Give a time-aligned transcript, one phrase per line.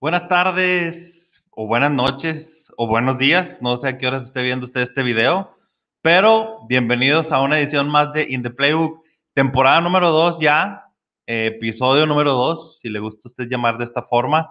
[0.00, 1.12] Buenas tardes,
[1.50, 2.46] o buenas noches,
[2.78, 3.60] o buenos días.
[3.60, 5.54] No sé a qué horas esté viendo usted este video,
[6.00, 9.04] pero bienvenidos a una edición más de In the Playbook,
[9.34, 10.86] temporada número 2 ya,
[11.26, 14.50] eh, episodio número 2, si le gusta usted llamar de esta forma,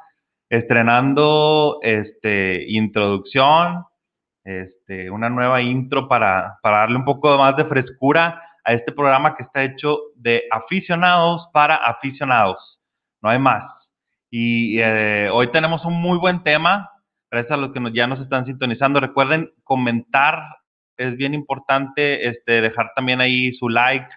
[0.49, 3.85] estrenando este, introducción,
[4.43, 9.35] este, una nueva intro para, para darle un poco más de frescura a este programa
[9.35, 12.79] que está hecho de aficionados para aficionados.
[13.23, 13.78] No hay más.
[14.29, 16.91] Y eh, hoy tenemos un muy buen tema.
[17.31, 18.99] Gracias a los que ya nos están sintonizando.
[18.99, 20.41] Recuerden comentar,
[20.97, 24.07] es bien importante este, dejar también ahí su like.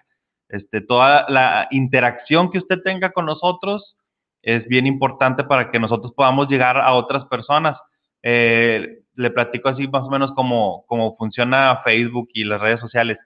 [0.49, 3.95] Este, toda la interacción que usted tenga con nosotros
[4.43, 7.79] es bien importante para que nosotros podamos llegar a otras personas.
[8.21, 13.17] Eh, le platico así más o menos cómo, cómo funciona Facebook y las redes sociales.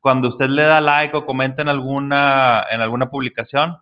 [0.00, 3.76] Cuando usted le da like o comenta en alguna, en alguna publicación,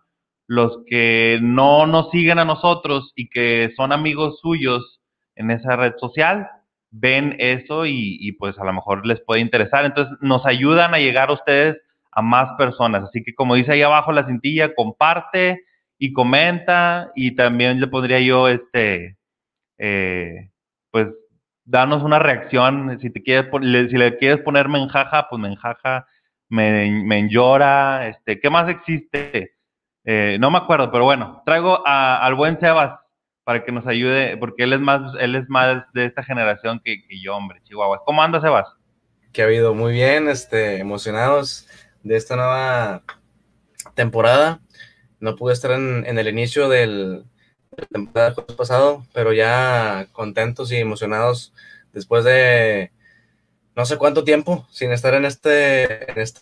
[0.47, 5.01] los que no nos siguen a nosotros y que son amigos suyos
[5.35, 6.47] en esa red social,
[6.89, 9.85] ven eso y, pues a lo mejor les puede interesar.
[9.85, 11.77] Entonces nos ayudan a llegar a ustedes
[12.11, 13.03] a más personas.
[13.03, 15.63] Así que como dice ahí abajo la cintilla, comparte
[15.99, 19.17] y comenta y también le pondría yo este,
[19.77, 20.49] eh,
[20.91, 21.09] pues
[21.65, 22.97] danos una reacción.
[23.01, 23.49] Si te quieres,
[23.89, 26.07] si le quieres poner menjaja, pues menjaja,
[26.47, 29.56] me, me llora, este, ¿qué más existe?
[30.09, 32.97] Eh, no me acuerdo, pero bueno, traigo al buen Sebas
[33.43, 37.03] para que nos ayude, porque él es más, él es más de esta generación que,
[37.21, 38.03] yo, hombre, Chihuahua.
[38.05, 38.69] ¿Cómo anda, Sebas?
[39.33, 41.67] Que ha habido muy bien, este, emocionados
[42.03, 43.03] de esta nueva
[43.95, 44.61] temporada.
[45.19, 47.25] No pude estar en, el inicio del,
[47.91, 51.53] temporada pasado, pero ya contentos y emocionados
[51.91, 52.93] después de
[53.75, 56.39] no sé cuánto tiempo sin estar en este, en este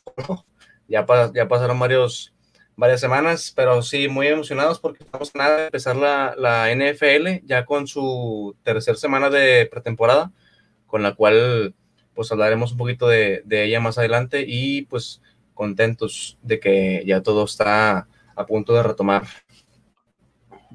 [0.87, 2.34] ya pasaron varios
[2.75, 7.45] varias semanas, pero sí, muy emocionados porque estamos a nada de empezar la, la NFL
[7.45, 10.31] ya con su tercera semana de pretemporada,
[10.85, 11.73] con la cual
[12.13, 15.21] pues hablaremos un poquito de, de, ella más adelante y pues
[15.53, 19.23] contentos de que ya todo está a punto de retomar.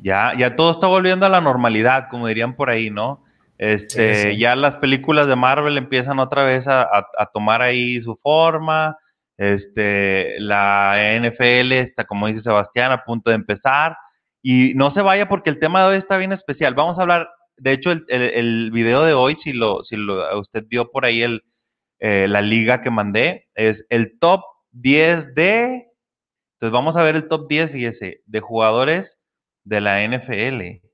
[0.02, 3.22] Ya, ya todo está volviendo a la normalidad, como dirían por ahí, ¿no?
[3.58, 6.88] Este, Ya las películas de Marvel empiezan otra vez a,
[7.18, 8.96] a tomar ahí su forma,
[9.40, 13.96] este, la NFL está, como dice Sebastián, a punto de empezar.
[14.42, 16.74] Y no se vaya porque el tema de hoy está bien especial.
[16.74, 20.64] Vamos a hablar, de hecho, el, el, video de hoy, si lo, si lo, usted
[20.68, 21.42] vio por ahí el,
[22.00, 24.42] eh, la liga que mandé, es el top
[24.72, 25.86] 10 de.
[26.56, 29.10] Entonces vamos a ver el top 10, fíjese, de jugadores
[29.64, 30.86] de la NFL,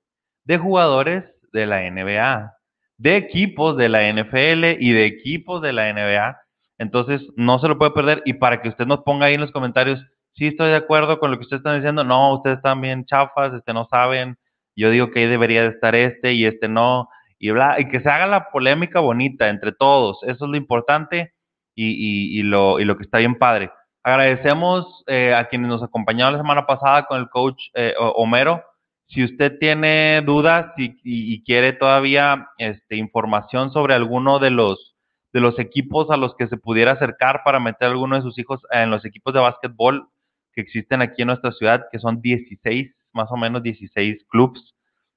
[0.45, 2.53] de jugadores de la NBA,
[2.97, 6.46] de equipos de la NFL y de equipos de la NBA
[6.79, 8.23] entonces, no se lo puede perder.
[8.25, 10.05] Y para que usted nos ponga ahí en los comentarios,
[10.35, 13.53] sí estoy de acuerdo con lo que ustedes están diciendo, no, ustedes están bien chafas,
[13.55, 14.37] este, no saben,
[14.77, 18.01] yo digo que ahí debería de estar este y este no, y bla, y que
[18.01, 21.33] se haga la polémica bonita entre todos, eso es lo importante
[21.75, 23.71] y, y, lo, y lo que está bien padre.
[24.03, 28.63] Agradecemos eh, a quienes nos acompañaron la semana pasada con el coach eh, Homero.
[29.09, 34.96] Si usted tiene dudas y, y, quiere todavía este, información sobre alguno de los
[35.37, 38.39] de los equipos a los que se pudiera acercar para meter a alguno de sus
[38.39, 40.09] hijos en los equipos de básquetbol
[40.55, 44.75] que existen aquí en nuestra ciudad, que son 16, más o menos 16 clubs.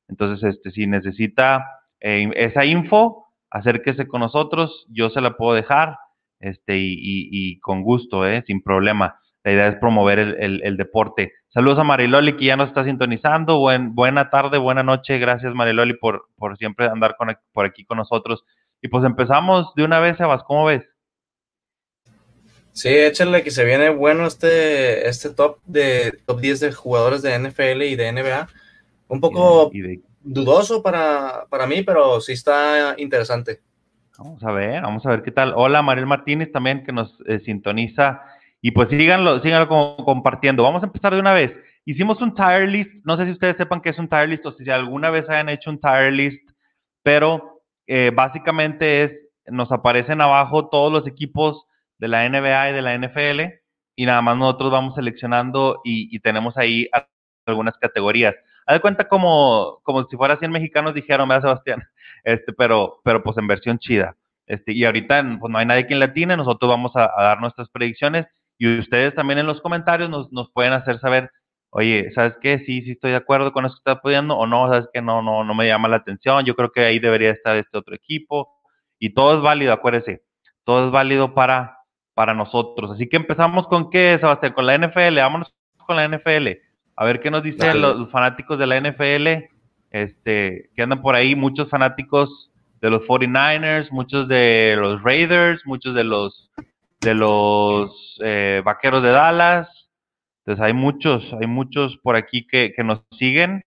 [0.10, 1.66] Entonces, este, si necesita
[2.02, 5.96] eh, esa info, acérquese con nosotros, yo se la puedo dejar,
[6.42, 9.22] este, y, con gusto, eh, sin problema.
[9.46, 11.32] La idea es promover el, deporte.
[11.48, 13.58] Saludos a Mariloli que ya nos está sintonizando.
[13.58, 15.18] Buen, buena tarde, buena noche.
[15.18, 17.16] Gracias Mariloli por, por siempre andar
[17.54, 18.44] por aquí con nosotros.
[18.82, 20.84] Y pues empezamos de una vez, Sebas, ¿cómo ves?
[22.72, 27.38] Sí, échale que se viene bueno este, este top de top 10 de jugadores de
[27.38, 28.48] NFL y de NBA.
[29.10, 29.72] Un poco
[30.22, 33.60] dudoso para, para mí, pero sí está interesante.
[34.18, 35.54] Vamos a ver, vamos a ver qué tal.
[35.56, 38.22] Hola, Mariel Martínez también que nos eh, sintoniza.
[38.62, 40.64] Y pues síganlo, síganlo compartiendo.
[40.64, 41.54] Vamos a empezar de una vez.
[41.86, 42.92] Hicimos un tire list.
[43.04, 45.50] No sé si ustedes sepan qué es un tire list o si alguna vez hayan
[45.50, 46.50] hecho un tire list,
[47.04, 47.59] pero
[47.92, 49.12] eh, básicamente es,
[49.48, 51.66] nos aparecen abajo todos los equipos
[51.98, 53.42] de la NBA y de la NFL
[53.96, 56.88] y nada más nosotros vamos seleccionando y, tenemos ahí
[57.48, 58.36] algunas categorías.
[58.68, 61.84] Haz de cuenta como, como si fuera 100 mexicanos dijeron, ¿verdad, Sebastián?
[62.26, 64.16] Este, pero, pero pues en versión chida.
[64.46, 68.28] Este, y ahorita pues no hay nadie que latine, nosotros vamos a, dar nuestras predicciones
[68.58, 71.32] y ustedes también en los comentarios nos, nos pueden hacer saber
[71.72, 72.60] oye, ¿sabes qué?
[72.60, 75.02] Sí, sí estoy de acuerdo con eso que estás apoyando, o no, ¿sabes qué?
[75.02, 77.96] No, no, no me llama la atención, yo creo que ahí debería estar este otro
[77.96, 78.50] equipo,
[79.00, 80.24] y todo es válido, acuérdese,
[80.64, 81.80] todo es válido para,
[82.14, 82.92] para nosotros.
[82.92, 85.54] Así que empezamos con qué, Sebastián, con la NFL, vámonos
[85.86, 86.50] con la NFL,
[86.96, 89.46] a ver qué nos dicen los, fanáticos de la NFL,
[89.92, 92.52] este, que andan por ahí, muchos fanáticos
[92.82, 96.50] de los 49ers, muchos de los Raiders, muchos de los
[97.02, 99.79] de los eh, vaqueros de Dallas.
[100.50, 103.62] Entonces hay muchos, hay muchos por aquí que, nos siguen.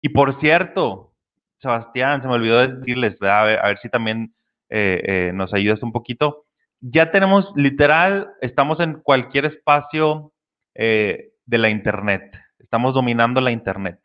[0.00, 1.12] Y, por cierto,
[1.58, 4.32] Sebastián, se me olvidó decirles, a ver, si también
[4.68, 6.44] eh, eh, nos ayudas un poquito.
[6.80, 10.32] Ya tenemos, literal, estamos en cualquier espacio
[10.72, 12.32] de la Internet.
[12.60, 13.98] Estamos dominando la Internet.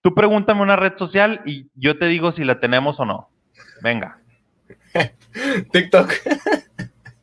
[0.00, 3.30] Tú pregúntame una red social y yo te digo si la tenemos o no.
[3.82, 4.20] Venga.
[5.72, 6.12] TikTok.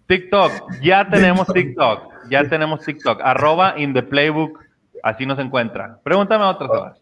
[0.10, 4.60] TikTok, ya tenemos TikTok, ya tenemos TikTok, arroba in the playbook,
[5.04, 6.00] así nos encuentra.
[6.04, 6.96] Pregúntame otra, cosa.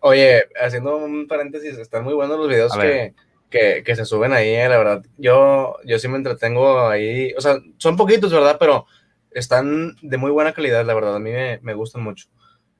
[0.00, 3.14] Oye, haciendo un paréntesis, están muy buenos los videos que,
[3.84, 5.04] que, se suben ahí, eh, la verdad.
[5.16, 8.56] Yo, yo sí me entretengo ahí, o sea, son poquitos, ¿verdad?
[8.60, 8.86] Pero
[9.30, 12.28] están de muy buena calidad, la verdad, a mí me, me gustan mucho.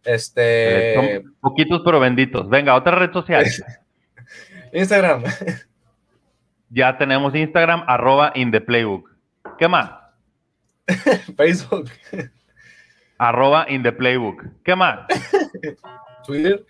[0.05, 0.94] Este...
[0.94, 2.49] Son poquitos pero benditos.
[2.49, 3.44] Venga, otra red social.
[4.73, 5.25] Instagram.
[6.70, 9.11] Ya tenemos Instagram, arroba in the playbook.
[9.58, 9.90] ¿Qué más?
[11.37, 11.90] Facebook.
[13.19, 14.44] Arroba in the playbook.
[14.64, 15.06] ¿Qué más?
[16.26, 16.64] Twitter.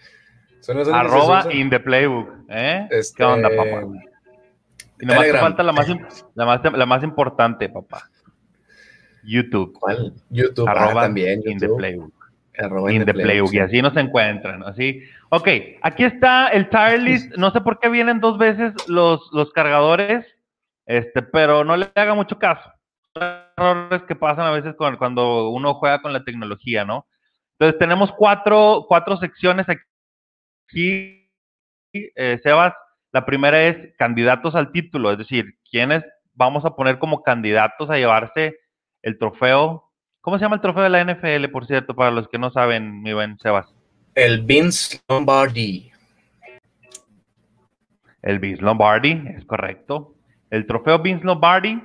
[0.93, 2.29] arroba in the playbook.
[2.49, 2.89] ¿eh?
[2.91, 3.17] Este...
[3.19, 3.83] ¿Qué onda, papá?
[5.01, 5.89] Y nomás te falta la más,
[6.35, 8.09] la, más, la más importante, papá.
[9.23, 9.73] YouTube.
[9.79, 10.13] ¿Cuál?
[10.31, 10.67] YouTube.
[10.69, 11.43] Ah, arroba también.
[11.45, 12.13] In the playbook.
[12.59, 13.53] Arroba in, the, playbook.
[13.53, 15.03] Y así nos encuentran, así.
[15.29, 15.49] Ok,
[15.83, 17.33] aquí está el tire list.
[17.37, 20.27] No sé por qué vienen dos veces los, los cargadores,
[20.87, 22.73] este, pero no le haga mucho caso.
[23.59, 27.07] Errores que pasan a veces cuando uno juega con la tecnología, ¿no?
[27.59, 31.29] Entonces tenemos cuatro, cuatro secciones aquí,
[31.93, 32.75] eh, Sebas.
[33.11, 37.97] La primera es candidatos al título, es decir, quiénes vamos a poner como candidatos a
[37.97, 38.59] llevarse
[39.03, 39.91] el trofeo.
[40.21, 43.03] ¿Cómo se llama el trofeo de la NFL, por cierto, para los que no saben,
[43.03, 43.75] mi buen Sebas?
[44.15, 45.91] El Vince Lombardi.
[48.23, 50.15] El Vince Lombardi, es correcto.
[50.51, 51.81] El trofeo Vince Lombardi.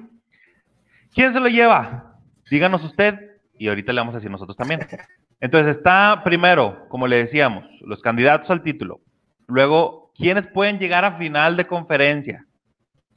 [1.14, 2.18] ¿Quién se lo lleva?
[2.50, 3.20] Díganos usted
[3.58, 4.82] y ahorita le vamos a decir nosotros también.
[5.40, 9.02] Entonces está primero, como le decíamos, los candidatos al título.
[9.48, 12.46] Luego, ¿quiénes pueden llegar a final de conferencia?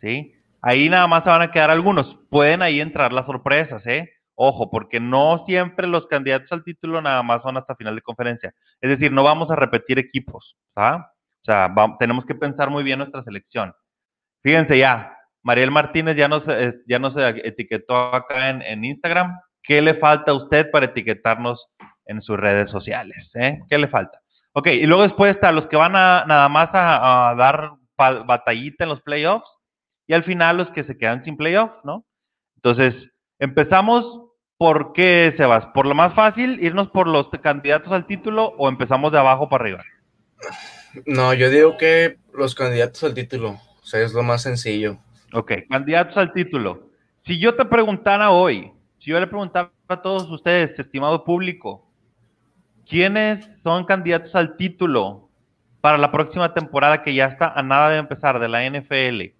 [0.00, 0.34] ¿Sí?
[0.60, 2.18] Ahí nada más se van a quedar algunos.
[2.28, 4.10] Pueden ahí entrar las sorpresas, ¿eh?
[4.34, 8.52] Ojo, porque no siempre los candidatos al título nada más son hasta final de conferencia.
[8.80, 11.12] Es decir, no vamos a repetir equipos, ¿ah?
[11.42, 13.72] O sea, tenemos que pensar muy bien nuestra selección.
[14.42, 15.15] Fíjense ya,
[15.46, 16.98] Mariel Martínez ya nos, eh, ya
[17.44, 19.38] etiquetó acá en, Instagram.
[19.62, 21.68] ¿Qué le falta a usted para etiquetarnos
[22.06, 23.30] en sus redes sociales?
[23.34, 23.60] Eh?
[23.70, 24.20] ¿Qué le falta?
[24.54, 28.82] Ok, y luego después está los que van a nada más a, a dar batallita
[28.82, 29.48] en los playoffs
[30.08, 32.04] y al final los que se quedan sin playoffs, ¿no?
[32.56, 32.94] Entonces,
[33.38, 34.26] empezamos
[34.58, 35.66] ¿Por qué, Sebas?
[35.74, 39.64] ¿Por lo más fácil, irnos por los candidatos al título o empezamos de abajo para
[39.64, 39.84] arriba?
[41.04, 44.96] No, yo digo que los candidatos al título, o sea, es lo más sencillo.
[45.32, 46.90] Ok, candidatos al título.
[47.24, 51.86] Si yo te preguntara hoy, si yo le preguntara a todos ustedes, estimado público,
[52.88, 55.28] ¿quiénes son candidatos al título
[55.80, 59.34] para la próxima temporada que ya está a nada de empezar de la NFL?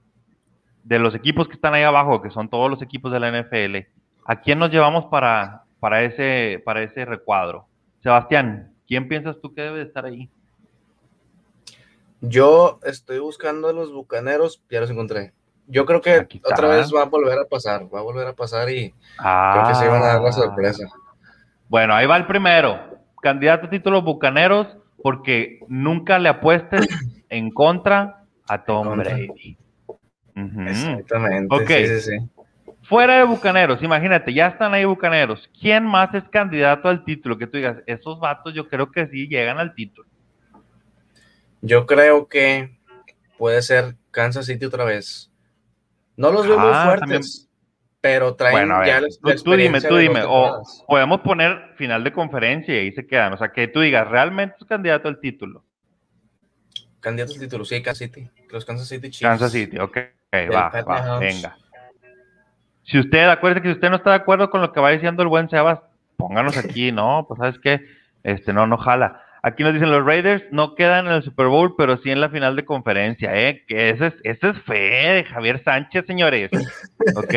[0.85, 3.97] De los equipos que están ahí abajo, que son todos los equipos de la NFL
[4.28, 7.69] ¿A quién nos llevamos para, para, ese, para ese recuadro?
[8.02, 10.28] Sebastián, ¿quién piensas tú que debe estar ahí?
[12.21, 15.33] Yo estoy buscando a los bucaneros, ya los encontré.
[15.68, 18.70] Yo creo que otra vez va a volver a pasar, va a volver a pasar
[18.70, 20.87] y creo que se van a dar la sorpresa.
[21.68, 22.78] Bueno, ahí va el primero.
[23.20, 24.68] Candidato a título bucaneros,
[25.02, 26.87] porque nunca le apuestes
[27.28, 29.56] en contra a Tom Brady.
[30.35, 31.54] Exactamente.
[31.54, 31.68] Ok.
[31.68, 32.30] Sí, sí, sí.
[32.88, 35.50] Fuera de Bucaneros, imagínate, ya están ahí Bucaneros.
[35.61, 37.37] ¿Quién más es candidato al título?
[37.37, 40.08] Que tú digas, esos vatos yo creo que sí llegan al título.
[41.62, 42.78] Yo creo que
[43.38, 45.32] puede ser Kansas City otra vez.
[46.16, 47.49] No los veo muy ah, fuertes,
[48.00, 49.00] pero traen ya
[49.42, 53.32] tú, dime, tú dime, o podemos poner final de conferencia y ahí se quedan.
[53.32, 55.64] O sea, que tú digas, realmente es candidato al título.
[57.00, 58.30] Candidato al título, sí, Kansas City.
[58.50, 59.20] Los Kansas City Chiefs.
[59.20, 59.99] Kansas City, ok,
[60.54, 61.56] va, va, venga.
[62.85, 65.23] Si usted, acuérdese que si usted no está de acuerdo con lo que va diciendo
[65.23, 65.80] el buen Sebas,
[66.16, 67.26] pónganos aquí, ¿no?
[67.26, 67.80] Pues sabes qué,
[68.23, 69.23] este, no, no jala.
[69.46, 72.28] Aquí nos dicen los Raiders no quedan en el Super Bowl, pero sí en la
[72.30, 73.64] final de conferencia, ¿eh?
[73.68, 76.50] Que ese es, es fe de Javier Sánchez, señores.
[77.16, 77.32] ¿Ok?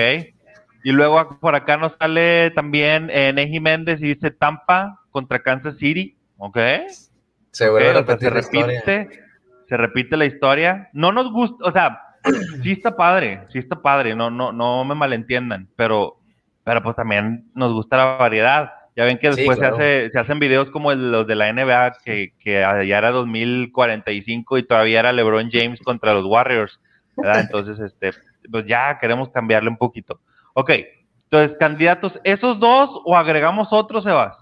[0.84, 5.78] Y luego por acá nos sale también eh, Neji Méndez y dice Tampa contra Kansas
[5.78, 6.58] City, ¿ok?
[7.52, 9.10] Se, se repite,
[9.68, 10.90] se repite la historia.
[10.94, 12.02] No nos gusta, o sea,
[12.64, 16.18] sí está padre, sí está padre, no, no, no me malentiendan, pero,
[16.64, 18.79] pero pues también nos gusta la variedad.
[18.96, 22.34] Ya ven que después se, hace, se hacen videos como los de la NBA, que,
[22.40, 26.80] que ya era 2045 y todavía era LeBron James contra los Warriors,
[27.16, 27.40] ¿verdad?
[27.52, 28.12] Entonces, este,
[28.52, 30.20] pues ya queremos cambiarle un poquito.
[30.54, 30.72] Ok,
[31.32, 34.36] entonces, candidatos, ¿esos dos o agregamos otros, Sebas?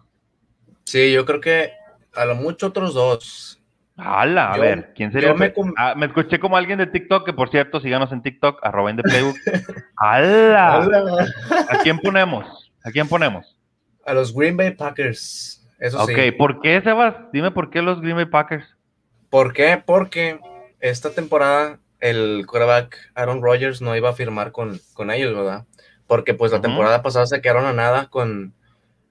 [0.85, 1.73] Sí, yo creo que
[2.15, 3.61] a lo mucho otros dos.
[3.97, 4.53] ¡Hala!
[4.53, 5.35] A ver, ¿quién sería?
[5.75, 8.97] Ah, me, escuché como alguien de TikTok, que por cierto, síganos en TikTok, arroba en
[8.97, 9.35] Playbook.
[9.97, 10.87] ¡Hala!
[11.69, 12.71] ¿A quién ponemos?
[12.85, 13.56] ¿A quién ponemos?
[14.07, 15.63] A los Green Bay Packers.
[15.77, 16.13] Eso sí.
[16.13, 17.15] Ok, ¿por qué, Sebas?
[17.31, 18.65] Dime por qué los Green Bay Packers.
[19.29, 19.81] ¿Por qué?
[19.85, 20.39] Porque
[20.79, 25.65] esta temporada el quarterback Aaron Rodgers no iba a firmar con, con ellos, ¿verdad?
[26.07, 28.53] Porque pues la temporada pasada se quedaron a nada con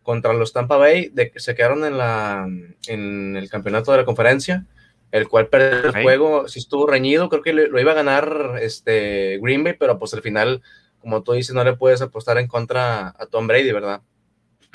[0.07, 2.47] contra los Tampa Bay, de, se quedaron en, la,
[2.87, 4.65] en el campeonato de la conferencia,
[5.11, 9.41] el cual perdió el juego, si estuvo reñido, creo que lo, iba a ganar este
[9.43, 10.63] Green Bay, pero pues al final,
[11.01, 14.01] como tú dices, no le puedes apostar en contra a Tom Brady, ¿verdad?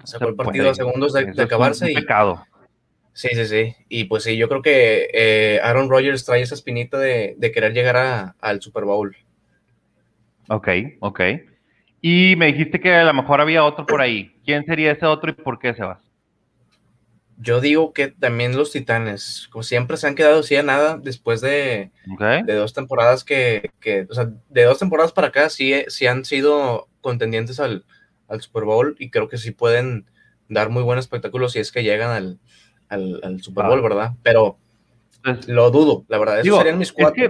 [0.03, 1.91] Sacó el partido a segundos de, acabarse.
[1.91, 2.45] y, pecado.
[3.13, 3.75] Sí, sí, sí.
[3.89, 8.35] Y pues sí, yo creo que eh, Aaron Rodgers trae esa espinita de, querer llegar
[8.39, 9.15] al Super Bowl.
[10.47, 10.67] Ok,
[10.99, 11.21] ok.
[12.01, 14.35] Y me dijiste que a lo mejor había otro por ahí.
[14.45, 15.99] ¿Quién sería ese otro y por qué se va?
[17.37, 21.41] Yo digo que también los Titanes, como siempre se han quedado así a nada después
[21.41, 21.91] de,
[22.45, 26.23] de dos temporadas que, que, o sea, de dos temporadas para acá sí, sí han
[26.23, 27.83] sido contendientes al,
[28.31, 30.05] al Super Bowl y creo que sí pueden
[30.49, 32.39] dar muy buen espectáculo si es que llegan al,
[33.23, 34.11] al, Super Bowl, ¿verdad?
[34.23, 34.57] Pero
[35.23, 36.39] pues, lo dudo, la verdad.
[36.39, 37.29] Esos serían mis cuatro,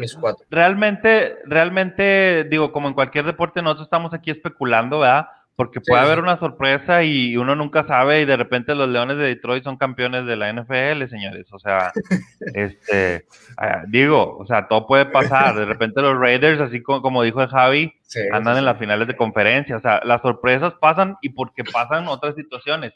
[0.00, 5.26] mis, cuatro, Realmente, realmente, digo, como en cualquier deporte, nosotros estamos aquí especulando, ¿verdad?
[5.54, 9.24] Porque puede haber una sorpresa y uno nunca sabe y de repente los Leones de
[9.24, 11.46] Detroit son campeones de la NFL, señores.
[11.52, 11.92] O sea,
[12.54, 13.26] este,
[13.58, 15.54] ah, digo, o sea, todo puede pasar.
[15.54, 17.92] De repente los Raiders, así como, como dijo el Javi,
[18.32, 19.76] andan en las finales de conferencia.
[19.76, 22.94] O sea, las sorpresas pasan y porque pasan otras situaciones.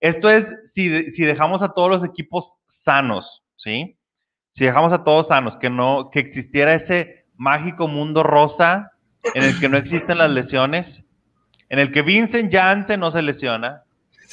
[0.00, 2.46] Esto es si, si dejamos a todos los equipos
[2.84, 3.98] sanos, ¿sí?
[4.56, 8.92] Si dejamos a todos sanos, que no, que existiera ese mágico mundo rosa
[9.34, 10.86] en el que no existen las lesiones,
[11.68, 13.82] en el que Vincent Janssen no se lesiona,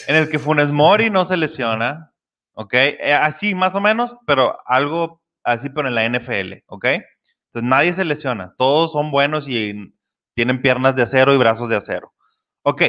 [0.07, 2.11] en el que Funes Mori no se lesiona,
[2.53, 2.73] ¿ok?
[2.73, 6.85] Eh, así más o menos, pero algo así, pero en la NFL, ¿ok?
[6.85, 9.93] Entonces nadie se lesiona, todos son buenos y
[10.33, 12.11] tienen piernas de acero y brazos de acero.
[12.63, 12.81] Ok,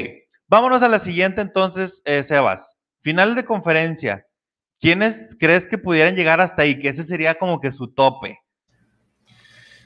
[0.48, 2.60] vámonos a la siguiente entonces, eh, Sebas.
[3.02, 4.26] Final de conferencia.
[4.80, 6.80] ¿Quiénes crees que pudieran llegar hasta ahí?
[6.80, 8.40] Que ese sería como que su tope.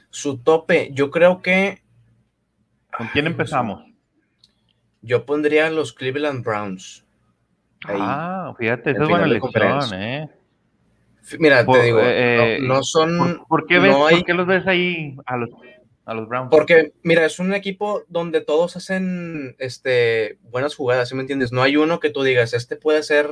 [0.09, 1.81] Su tope, yo creo que.
[2.97, 3.90] ¿Con quién empezamos?
[5.01, 7.05] Yo pondría los Cleveland Browns.
[7.85, 10.29] Ah, fíjate, esa es buena elección, ¿eh?
[11.39, 13.43] Mira, te digo, eh, no, son.
[13.47, 15.49] ¿por, qué ves, ¿Por qué los ves ahí a los
[16.05, 16.49] a los Browns.
[16.51, 21.51] Porque, mira, es un equipo donde todos hacen este, buenas jugadas, ¿sí me entiendes?
[21.51, 23.29] No hay uno que tú digas, este puede ser,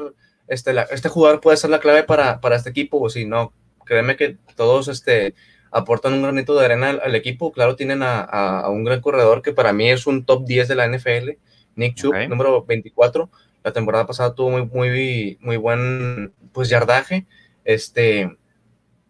[0.47, 3.53] este, este jugador puede ser la clave para, para este equipo, o si no,
[3.85, 5.33] créeme que todos este,
[5.71, 7.51] aportan un granito de arena al, equipo.
[7.51, 10.87] Claro, tienen a, un gran corredor que para mí es un top 10 de la
[10.87, 11.31] NFL,
[11.79, 13.29] Nick Chubb, número 24.
[13.63, 17.25] La temporada pasada tuvo muy, muy, muy buen pues, yardaje.
[17.63, 18.37] Este,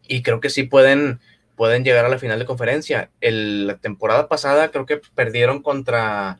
[0.07, 1.19] y creo que sí pueden
[1.59, 3.11] pueden llegar a la final de conferencia.
[3.19, 6.39] la temporada pasada creo que perdieron contra,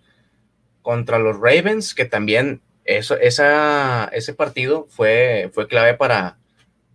[0.81, 6.37] contra los Ravens, que también eso, esa, ese partido fue, fue clave para,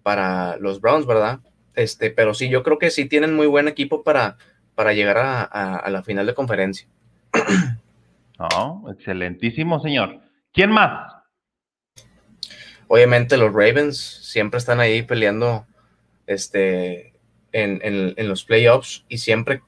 [0.03, 1.41] para los Browns, ¿verdad?
[1.75, 4.39] Este, pero sí, yo creo que sí tienen muy buen equipo para,
[4.75, 6.89] para llegar a, la final de conferencia.
[8.39, 10.21] Oh, excelentísimo, señor.
[10.53, 11.13] ¿Quién más?
[12.89, 15.67] Obviamente los Ravens siempre están ahí peleando
[16.27, 17.15] este,
[17.53, 19.63] en, los playoffs y siempre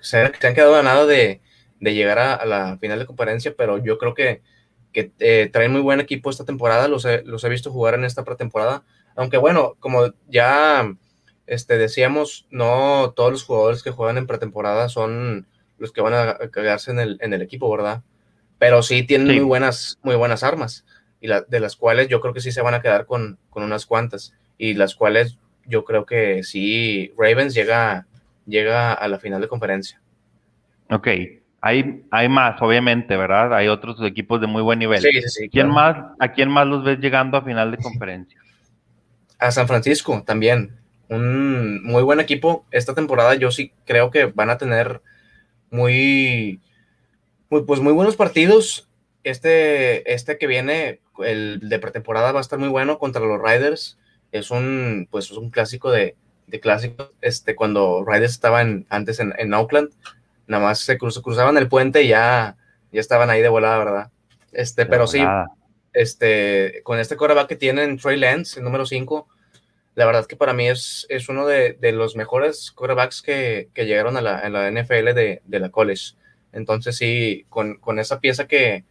[0.00, 1.40] se, han quedado a nada de,
[1.80, 4.42] llegar a, la final de conferencia, pero yo creo que,
[4.92, 8.04] que eh, traen muy buen equipo esta temporada, los he, los he visto jugar en
[8.04, 8.84] esta pretemporada,
[9.16, 10.94] aunque bueno, como ya
[11.46, 15.48] este, decíamos, no todos los jugadores que juegan en pretemporada son
[15.80, 18.02] los que van a quedarse en el, en el equipo, ¿verdad?
[18.58, 20.84] Pero sí tienen muy buenas, muy buenas armas,
[21.20, 23.62] y la, de las cuales yo creo que sí se van a quedar con, con
[23.64, 28.06] unas cuantas, y las cuales yo creo que sí, Ravens llega,
[28.46, 30.00] llega a la final de conferencia.
[30.90, 31.08] Ok,
[31.62, 33.54] hay, hay más, obviamente, ¿verdad?
[33.54, 35.00] Hay otros equipos de muy buen nivel.
[35.00, 35.48] Sí, sí, sí.
[35.48, 38.40] ¿Quién más, ¿A quién más los ves llegando a final de conferencia?
[39.38, 40.76] A San Francisco también.
[41.08, 42.66] Un muy buen equipo.
[42.70, 45.00] Esta temporada yo sí creo que van a tener
[45.70, 46.60] muy,
[47.48, 48.88] muy pues muy buenos partidos.
[49.22, 53.98] Este, este que viene, el de pretemporada, va a estar muy bueno contra los Riders
[54.32, 57.10] es un, pues, es un clásico de, de clásicos.
[57.20, 59.90] Este, cuando Riders estaban antes en, en Auckland,
[60.46, 62.56] nada más se cruzaban el puente y ya,
[62.92, 64.10] ya estaban ahí de volada, ¿verdad?
[64.52, 65.22] Este, pero sí,
[65.92, 69.28] este, con este quarterback que tienen Trey Lance, el número 5,
[69.94, 74.20] la verdad que para mí es, es uno de, los mejores quarterbacks que, llegaron a
[74.20, 76.14] la, la NFL de, la college.
[76.52, 78.84] Entonces sí, con, esa pieza que,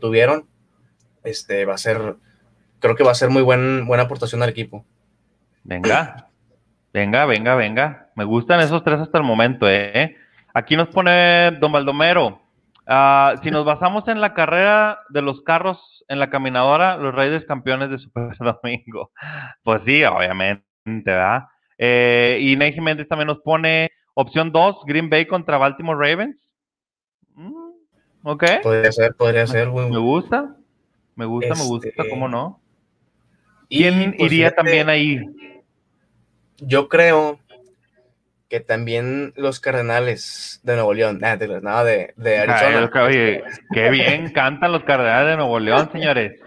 [0.00, 0.46] tuvieron,
[1.24, 2.16] este, va a ser,
[2.78, 4.84] creo que va a ser muy buen, buena aportación al equipo.
[5.64, 6.28] Venga,
[6.92, 8.10] venga, venga, venga.
[8.14, 10.16] Me gustan esos tres hasta el momento, ¿eh?
[10.54, 12.40] Aquí nos pone Don Baldomero.
[12.86, 17.44] Ah, si nos basamos en la carrera de los carros en la caminadora, los Reyes
[17.46, 19.12] campeones de Super Domingo.
[19.62, 21.44] Pues sí, obviamente, ¿verdad?
[21.78, 26.36] Eh, y Ney Jiménez también nos pone opción 2, Green Bay contra Baltimore Ravens.
[27.34, 27.70] Mm,
[28.24, 28.44] ok.
[28.62, 29.68] Podría ser, podría ser.
[29.68, 30.56] Me gusta,
[31.14, 32.60] me gusta, me gusta, este, ¿cómo no?
[33.68, 35.20] ¿Quién pues, iría también ahí?
[36.58, 37.38] Yo creo
[38.50, 41.36] que también los Cardenales de Nuevo León, nada,
[41.84, 42.90] de, de Arizona.
[43.04, 46.40] oye, qué bien cantan los Cardenales de Nuevo León, señores.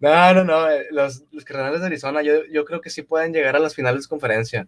[0.00, 3.34] No, no, no, eh, los, los Cardenales de Arizona yo, yo, creo que sí pueden
[3.34, 4.66] llegar a las finales de conferencia.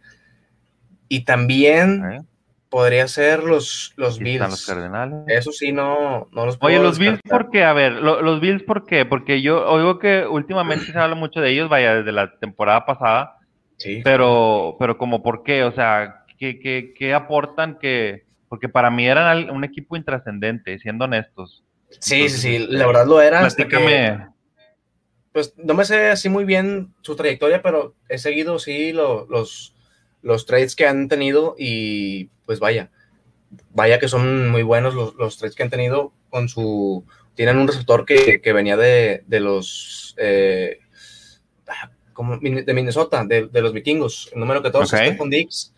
[1.08, 2.26] Y también
[2.68, 4.40] podría ser los, los Bills.
[4.40, 5.24] los Cardenales.
[5.28, 7.64] Eso sí, no, no los puedo Oye, los Bills, ¿por qué?
[7.64, 9.06] A ver, los Bills, ¿por qué?
[9.06, 13.38] Porque yo oigo que últimamente se habla mucho de ellos, vaya, desde la temporada pasada.
[13.78, 14.02] Sí.
[14.04, 15.64] Pero, pero como, ¿por qué?
[15.64, 21.64] O sea, que, aportan que, porque para mí eran un equipo intrascendente, siendo honestos.
[22.00, 23.48] Sí, sí, sí, la verdad lo era.
[25.32, 29.74] pues no me sé así muy bien su trayectoria, pero he seguido sí los,
[30.22, 32.90] los trades que han tenido y pues vaya,
[33.72, 37.04] vaya que son muy buenos los, los trades que han tenido con su...
[37.34, 40.14] Tienen un receptor que, venía de, los...
[40.18, 40.80] Eh,
[42.14, 45.08] como de Minnesota, de, los vikingos, el número 14, okay.
[45.08, 45.74] Stephon Dix,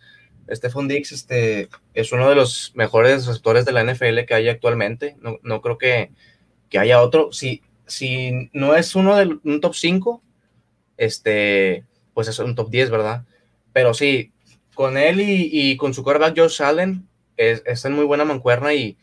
[0.51, 5.17] Stephon Dix este, es uno de los mejores receptores de la NFL que hay actualmente.
[5.21, 6.11] No, creo que,
[6.77, 7.31] haya otro.
[7.31, 10.23] Si, si no es uno de un top 5,
[10.97, 13.25] este, pues es un top 10, ¿verdad?
[13.73, 14.31] Pero sí,
[14.73, 17.07] con él y, con su quarterback Josh Allen,
[17.37, 18.97] es, en muy buena mancuerna y,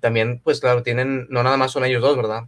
[0.00, 2.44] también, pues claro, tienen, no nada más son ellos dos, ¿verdad?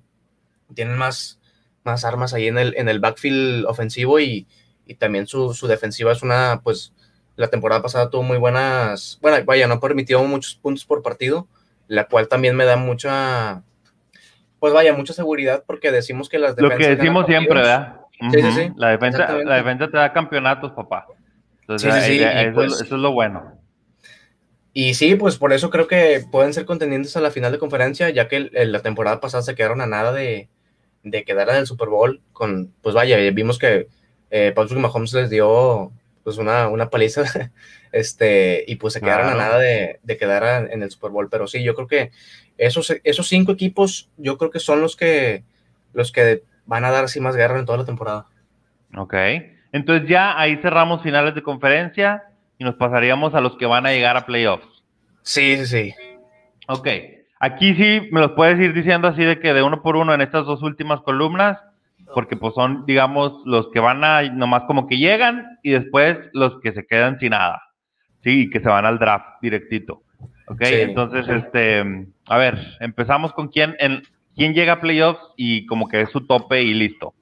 [0.75, 1.39] Tienen más,
[1.85, 4.47] más armas ahí en el, en el backfield ofensivo y,
[4.99, 6.93] también su, su defensiva es una, pues,
[7.37, 11.49] la temporada pasada tuvo muy buenas, bueno, vaya, no permitió muchos puntos por partido,
[11.89, 13.63] la cual también me da mucha,
[14.61, 16.79] pues vaya, mucha seguridad porque decimos que las defensas...
[16.79, 18.01] Lo que decimos siempre, ¿verdad?
[18.21, 18.73] Sí, sí, sí.
[18.77, 21.07] La defensa, la defensa te da campeonatos, papá.
[21.63, 23.59] Entonces, sí, eso, pues eso, es lo bueno.
[24.73, 28.11] Y sí, pues por eso creo que pueden ser contendientes a la final de conferencia,
[28.11, 30.49] ya que la temporada pasada se quedaron a nada de,
[31.03, 33.89] de quedar en el Super Bowl con, pues vaya, vimos que
[34.31, 35.93] eh, Patrick Mahomes les dio
[36.25, 37.23] pues una, una paliza,
[37.93, 41.29] este, y pues se quedaron a nada de, de, quedar en el Super Bowl.
[41.31, 42.11] Pero sí, yo creo que
[42.59, 45.45] esos, esos cinco equipos, yo creo que son los que,
[45.93, 48.27] los que van a dar así más guerra en toda la temporada.
[48.97, 49.15] Ok,
[49.73, 52.25] entonces ya ahí cerramos finales de conferencia
[52.59, 54.83] y nos pasaríamos a los que van a llegar a playoffs.
[55.23, 55.95] Sí, sí, sí.
[56.69, 56.89] Ok,
[57.39, 60.23] aquí sí me los puedes ir diciendo así de que de uno por uno en
[60.23, 61.59] estas dos últimas columnas
[62.15, 66.61] porque pues son, digamos, los que van a, nomás como que llegan y después los
[66.61, 67.63] que se quedan sin nada,
[68.23, 70.03] sí, y que se van al draft directito.
[70.47, 74.03] Ok, entonces, este, a ver, empezamos con quién, en,
[74.35, 77.15] quién llega a playoffs y como que es su tope y listo.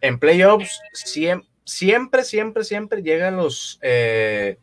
[0.00, 4.58] En playoffs siempre, siempre, siempre, siempre llegan los, eh,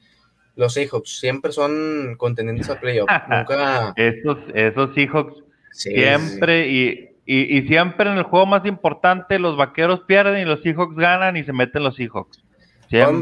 [0.55, 3.13] los Seahawks, siempre son contendientes a playoffs.
[3.29, 3.93] Nunca...
[3.95, 10.39] Esos, esos Seahawks siempre y y, siempre en el juego más importante los vaqueros pierden
[10.39, 12.41] y los Seahawks ganan y se meten los Seahawks.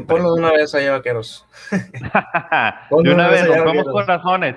[0.05, 1.43] ponlo de una vez ahí, vaqueros.
[1.71, 4.55] de una, vez, rompemos corazones.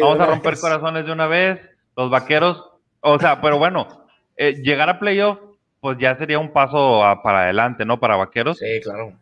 [0.00, 1.60] Vamos a romper corazones de una vez.
[1.96, 4.04] Los vaqueros, o sea, pero bueno,
[4.36, 5.38] eh, llegar a playoff,
[5.80, 8.00] pues ya sería un paso para adelante, ¿no?
[8.00, 8.58] Para vaqueros.
[8.58, 9.12] Sí, claro.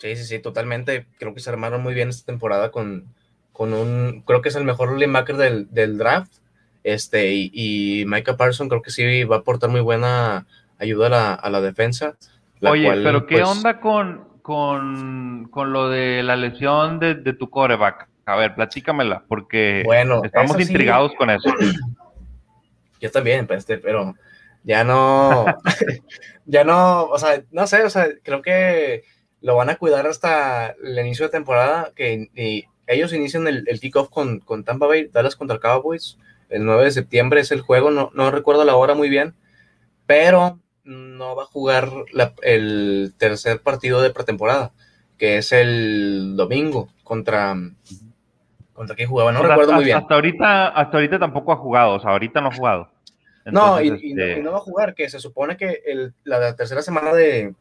[0.00, 1.06] Sí, sí, sí, totalmente.
[1.18, 3.06] Creo que se armaron muy bien esta temporada con,
[3.52, 6.43] con un, creo que es el mejor linebacker del, del draft
[6.84, 10.46] este, y, y Micah Parson creo que sí va a aportar muy buena
[10.78, 12.16] ayuda a la, a la defensa.
[12.60, 17.50] Oye, pero ¿qué pues onda con, con, con, lo de la lesión de, de, tu
[17.50, 18.08] coreback?
[18.26, 21.52] A ver, platícamela, porque bueno, estamos intrigados con eso.
[23.00, 24.14] Yo también, pues, este, pero
[24.62, 25.44] ya no,
[26.46, 29.04] ya no, o sea, no sé, o sea, creo que
[29.40, 33.80] lo van a cuidar hasta el inicio de temporada, que y ellos inician el, el
[33.80, 36.18] kickoff con, con Tampa Bay, Dallas contra Cowboys,
[36.48, 39.34] el 9 de septiembre es el juego, no, no recuerdo la hora muy bien,
[40.06, 41.90] pero no va a jugar
[42.42, 44.72] el tercer partido de pretemporada,
[45.18, 47.56] que es el domingo contra...
[48.74, 49.30] ¿Contra quién jugaba?
[49.30, 49.96] No recuerdo muy bien.
[49.96, 52.90] Hasta ahorita, hasta ahorita tampoco ha jugado, o sea, ahorita no ha jugado.
[53.44, 55.80] no, y, este no, va a jugar, que se supone que
[56.24, 57.54] la, tercera semana de,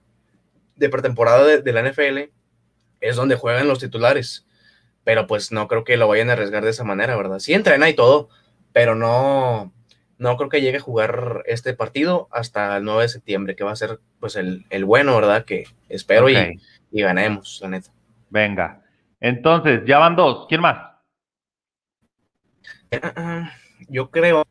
[0.89, 2.31] pretemporada de, la NFL
[2.99, 4.47] es donde juegan los titulares.
[5.03, 7.37] Pero pues no creo que lo vayan a arriesgar de esa manera, ¿verdad?
[7.37, 8.29] Sí entrena y todo,
[8.73, 9.71] pero no,
[10.17, 13.71] no creo que llegue a jugar este partido hasta el 9 de septiembre, que va
[13.71, 15.45] a ser pues el, bueno, ¿verdad?
[15.45, 16.59] Que espero y,
[16.91, 17.91] y ganemos, la neta.
[18.29, 18.81] Venga.
[19.19, 20.47] Entonces, ya van dos.
[20.49, 20.93] ¿Quién más?
[23.01, 23.51] Ah,
[23.87, 24.43] yo creo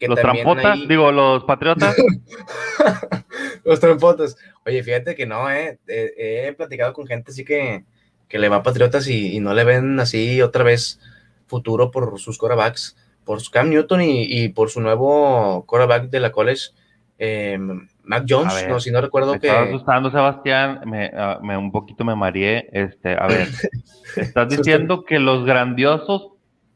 [0.00, 1.96] los trampotas, digo, los patriotas.
[3.64, 4.36] los trampotas.
[4.64, 7.84] Oye, fíjate que no, eh, he platicado con gente así que,
[8.28, 11.00] que le va a patriotas y, no le ven así otra vez
[11.46, 12.96] futuro por sus quarterbacks,
[13.28, 16.70] por Cam Newton y, por su nuevo quarterback de la college,
[17.18, 17.58] eh,
[18.02, 19.48] Mac Jones, no, si no recuerdo me que.
[19.48, 20.80] Estaba asustando, Sebastián,
[21.14, 22.70] ah, me, un poquito me mareé.
[22.72, 23.48] Este, a ver,
[24.16, 26.28] estás diciendo que los grandiosos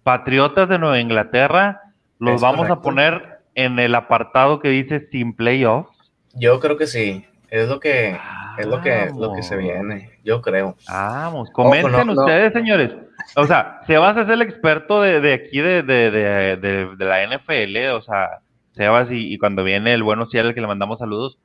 [0.03, 5.97] patriotas de Nueva Inglaterra los vamos a poner en el apartado que dice sin playoffs.
[6.35, 7.25] Yo creo que sí.
[7.53, 8.19] Es lo que,
[8.57, 10.19] es lo que, lo que se viene.
[10.25, 10.75] Yo creo.
[10.89, 12.95] Vamos, comenten ustedes, señores.
[13.37, 16.11] O sea, Sebas es el experto de, de aquí de, de,
[16.57, 17.95] de, la NFL.
[17.95, 18.39] O sea,
[18.75, 21.39] Sebas y, y cuando viene el bueno el que le mandamos saludos.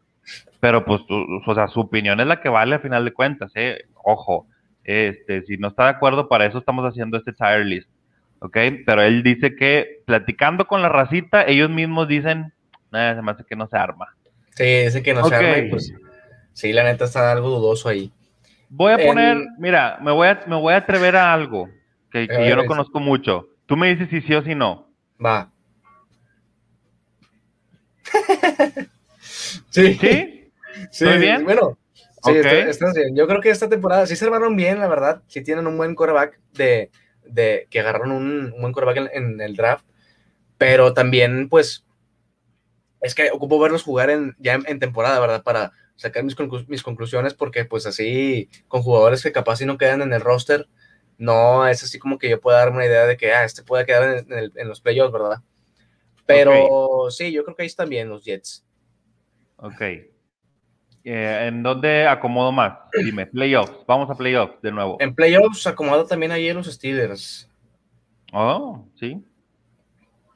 [0.62, 3.84] Pero pues, o sea, su opinión es la que vale a final de cuentas, ¿eh?
[4.02, 4.48] Ojo,
[4.86, 7.90] este, si no está de acuerdo, para eso estamos haciendo este tire list.
[8.40, 8.58] ¿ok?
[8.86, 12.54] Pero él dice que platicando con la racita, ellos mismos dicen,
[12.92, 14.16] nada, se me hace que no se arma.
[14.58, 15.94] Sí, dice que no se arma y pues
[16.54, 18.12] sí, la neta está algo dudoso ahí.
[18.70, 21.70] Voy a poner, mira, me voy a, me voy a atrever a algo
[22.12, 23.50] que, yo no conozco mucho.
[23.68, 24.92] Tú me dices si sí o si no.
[25.24, 25.52] Va.
[29.70, 29.94] sí.
[29.94, 30.52] ¿Sí?
[30.92, 31.44] Sí, bien?
[31.44, 31.78] bueno,
[32.24, 33.16] sí, estás bien.
[33.16, 35.22] Yo creo que esta temporada sí se armaron bien, la verdad.
[35.28, 36.90] Sí tienen un buen coreback de,
[37.26, 39.86] de que agarraron un, buen quarterback en, el draft,
[40.58, 41.86] pero también, pues,
[43.02, 45.44] es que ocupo verlos jugar en, ya en, temporada, ¿verdad?
[45.44, 46.36] Para sacar mis,
[46.68, 50.68] mis, conclusiones, porque pues así, con jugadores que capaz si no quedan en el roster,
[51.18, 53.86] no es así como que yo pueda darme una idea de que, ah, este puede
[53.86, 55.42] quedar en, los playoffs, ¿verdad?
[56.26, 58.66] Pero sí, yo creo que ahí están bien los Jets.
[59.58, 59.82] Ok.
[59.82, 62.78] Eh, ¿En dónde acomodo más?
[63.02, 63.86] Dime, playoffs.
[63.88, 64.98] Vamos a playoffs de nuevo.
[65.00, 67.50] En playoffs acomodo también ahí los Steelers.
[68.34, 69.24] Oh, sí.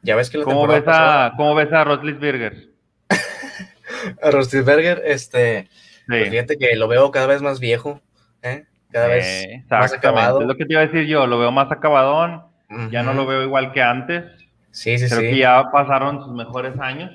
[0.01, 2.69] Ya ves que la ¿Cómo ves, a, ¿Cómo ves a Roslisberger?
[4.21, 5.69] a Roslisberger, este.
[6.07, 8.01] Pues fíjate que lo veo cada vez más viejo,
[8.41, 8.65] ¿eh?
[8.91, 10.41] Cada vez más acabado.
[10.41, 12.43] Es lo que te iba a decir yo, lo veo más acabadón.
[12.89, 14.23] Ya no lo veo igual que antes.
[14.71, 15.29] Sí, sí, Creo sí.
[15.31, 17.11] que ya pasaron sus mejores años.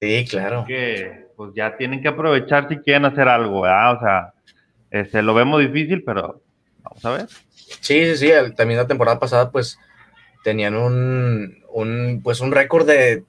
[0.00, 0.64] Sí, claro.
[0.66, 3.96] Que pues ya tienen que aprovechar si quieren hacer algo, ¿verdad?
[3.96, 4.32] O sea,
[4.90, 6.40] este, lo vemos difícil, pero
[6.82, 7.26] vamos a ver.
[7.80, 9.78] Sí, sí, sí, también la temporada pasada, pues,
[10.44, 13.24] tenían un, un pues, un récord de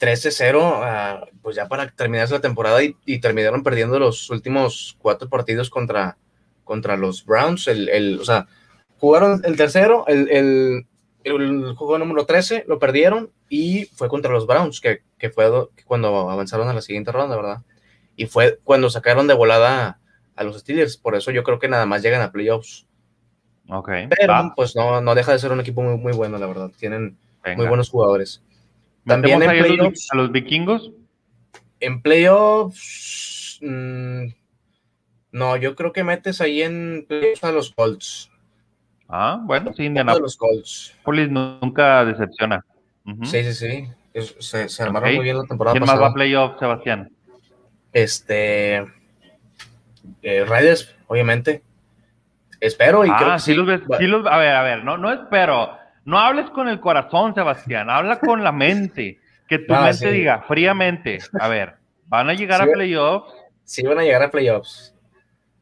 [0.00, 5.70] 13-0, ah, pues ya para terminarse la temporada y, terminaron perdiendo los últimos cuatro partidos
[5.70, 6.18] contra,
[6.64, 8.48] contra los Browns, el, el, o sea,
[8.98, 10.86] jugaron el tercero, el, el,
[11.22, 15.48] el juego número 13 lo perdieron y fue contra los Browns, que, que fue
[15.86, 17.62] cuando avanzaron a la siguiente ronda, ¿verdad?
[18.16, 20.00] Y fue cuando sacaron de volada
[20.34, 22.86] a los Steelers, por eso yo creo que nada más llegan a playoffs.
[23.70, 23.90] Ok.
[24.08, 26.70] Pero pues no, no deja de ser un equipo muy, muy bueno, la verdad.
[26.78, 27.16] Tienen
[27.56, 28.42] muy buenos jugadores.
[29.06, 30.08] También en playoffs.
[30.12, 30.90] A los, vikingos?
[31.78, 33.58] En playoffs.
[33.62, 34.26] Mm,
[35.32, 38.30] no, yo creo que metes ahí en playoffs a los Colts.
[39.08, 40.94] Ah, bueno, sí, Indianapolis.
[41.02, 42.64] Polis nunca decepciona.
[43.24, 44.28] Sí, sí, sí.
[44.38, 47.10] se, armaron muy bien la temporada ¿Quién más va a playoff, Sebastián?
[47.92, 48.86] Este.
[50.22, 51.62] Eh, Raiders, obviamente.
[52.60, 53.54] Espero y ah, creo que sí.
[53.54, 55.78] Los ves, sí los, a ver, a ver, no, no espero.
[56.04, 57.88] No hables con el corazón, Sebastián.
[57.88, 59.18] Habla con la mente.
[59.48, 61.18] Que tu ah, mente diga fríamente.
[61.38, 63.32] A ver, ¿van a llegar a playoffs?
[63.64, 64.94] Sí, van a llegar a playoffs.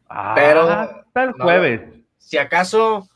[0.08, 0.62] Ah, pero.
[0.62, 1.82] Hasta el jueves.
[2.18, 3.08] si acaso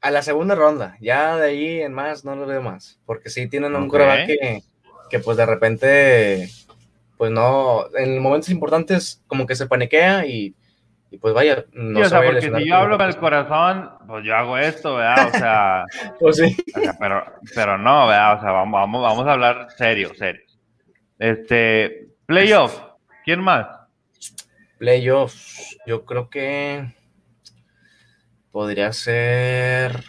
[0.00, 0.96] a la segunda ronda.
[1.00, 3.00] Ya de ahí en más no lo veo más.
[3.06, 4.26] Porque sí tienen un okay.
[4.26, 4.62] que,
[5.10, 6.50] que, pues de repente,
[7.16, 10.54] pues no, en momentos importantes como que se paniquea y,
[11.14, 11.64] y pues vaya.
[11.72, 15.28] No sí, o sea, porque si yo hablo del corazón, pues yo hago esto, ¿verdad?
[15.28, 15.84] O sea,
[16.20, 16.56] pues sí.
[16.98, 17.24] pero,
[17.54, 18.38] pero no, ¿verdad?
[18.38, 20.42] O sea, vamos, vamos, vamos a hablar serio, serio.
[21.18, 22.80] Este, playoff,
[23.24, 23.68] ¿quién más?
[24.78, 25.34] Playoff,
[25.86, 26.92] yo creo que
[28.50, 30.04] Podría ser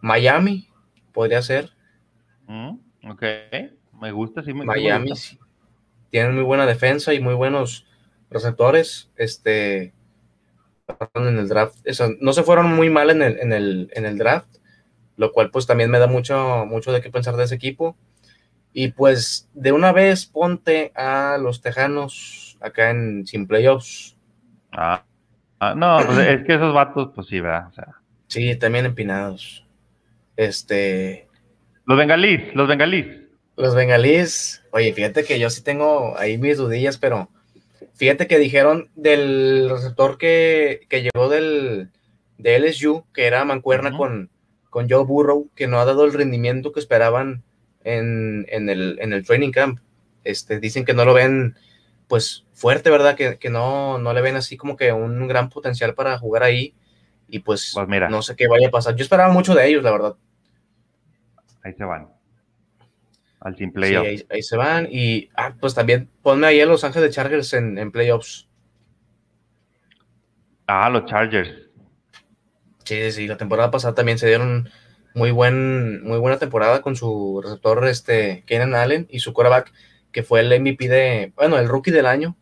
[0.00, 0.68] Miami,
[1.12, 1.70] podría ser.
[2.46, 2.76] Mm,
[3.10, 3.22] ok,
[4.00, 5.12] me gusta, sí, me, Miami
[6.10, 7.86] tienen muy buena defensa y muy buenos
[8.32, 9.10] receptores.
[9.16, 9.92] Este
[11.14, 11.76] en el draft,
[12.20, 14.56] no se fueron muy mal en el, en el, draft,
[15.16, 17.96] lo cual pues también me da mucho, mucho de qué pensar de ese equipo.
[18.72, 24.16] Y pues de una vez ponte a los Tejanos acá en sin playoffs.
[24.72, 25.04] Ah,
[25.60, 27.68] ah no, pues es que esos vatos, pues sí, ¿verdad?
[27.68, 27.86] O sea.
[28.28, 29.66] Sí, también empinados.
[30.36, 31.28] Este.
[31.84, 33.06] Los bengalís, los bengalís.
[33.56, 37.28] Los bengalís, oye, fíjate que yo sí tengo ahí mis dudillas, pero
[37.94, 41.90] fíjate que dijeron del receptor que, que llegó del,
[42.38, 44.30] de LSU, que era mancuerna con,
[44.70, 47.42] con Joe Burrow, que no ha dado el rendimiento que esperaban
[47.84, 49.80] en, el, en el training camp.
[50.24, 51.56] Este, dicen que no lo ven
[52.08, 53.16] pues fuerte, ¿verdad?
[53.16, 56.74] Que, no, no le ven así como que un gran potencial para jugar ahí.
[57.28, 58.10] Y pues, pues mira.
[58.10, 58.94] no sé qué vaya a pasar.
[58.94, 60.16] Yo esperaba mucho de ellos, la verdad.
[61.62, 62.08] Ahí se van.
[63.44, 64.24] Al team playoffs.
[64.30, 64.88] ahí, se van.
[64.90, 68.48] Y ah, pues también ponme ahí a Los Ángeles Chargers en, en playoffs.
[70.66, 71.50] Ah, los Chargers.
[72.84, 74.70] Sí, sí, la temporada pasada también se dieron
[75.14, 79.72] muy, buen, muy buena temporada con su receptor, este, Keenan Allen, y su quarterback,
[80.10, 82.36] que fue el MVP de, bueno, el rookie del año,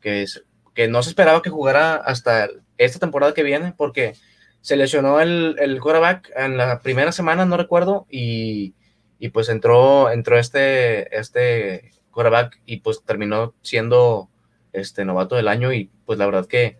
[0.00, 4.14] que, es, que no se esperaba que jugara hasta esta temporada que viene, porque
[4.60, 8.74] se lesionó el, el quarterback en la primera semana, no recuerdo, y,
[9.22, 14.28] y pues entró, entró este, este quarterback y pues terminó siendo
[14.72, 16.76] este novato del año y pues la verdad que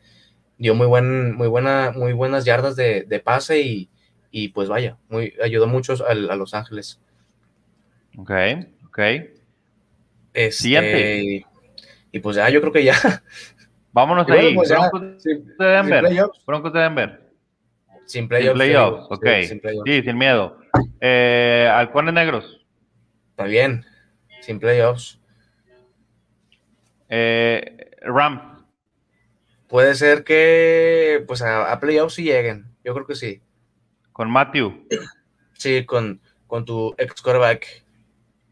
[0.59, 3.89] dio muy, buen, muy, buena, muy buenas yardas de, pase
[4.33, 7.01] y, pues vaya, muy, ayudó mucho a, Los Ángeles.
[8.19, 8.33] Ok,
[8.89, 8.99] ok.
[10.35, 11.47] Este,
[12.11, 12.97] y pues ya, yo creo que ya.
[13.93, 14.53] Vámonos ahí.
[14.57, 16.27] Pues Broncos de Denver.
[16.45, 17.23] Broncos de Denver.
[18.05, 19.07] Sin playoffs.
[19.11, 19.27] ok.
[19.87, 20.59] Sí, sin miedo.
[21.05, 22.65] Eh, Halcones Negros.
[23.31, 23.85] Está bien.
[24.41, 25.21] Sin playoffs.
[27.09, 28.65] Eh, Rams.
[29.67, 32.67] Puede ser que pues a, playoffs sí lleguen.
[32.85, 33.43] Yo creo que sí.
[34.13, 34.87] Con Matthew.
[35.55, 37.85] Sí, con, con tu ex quarterback.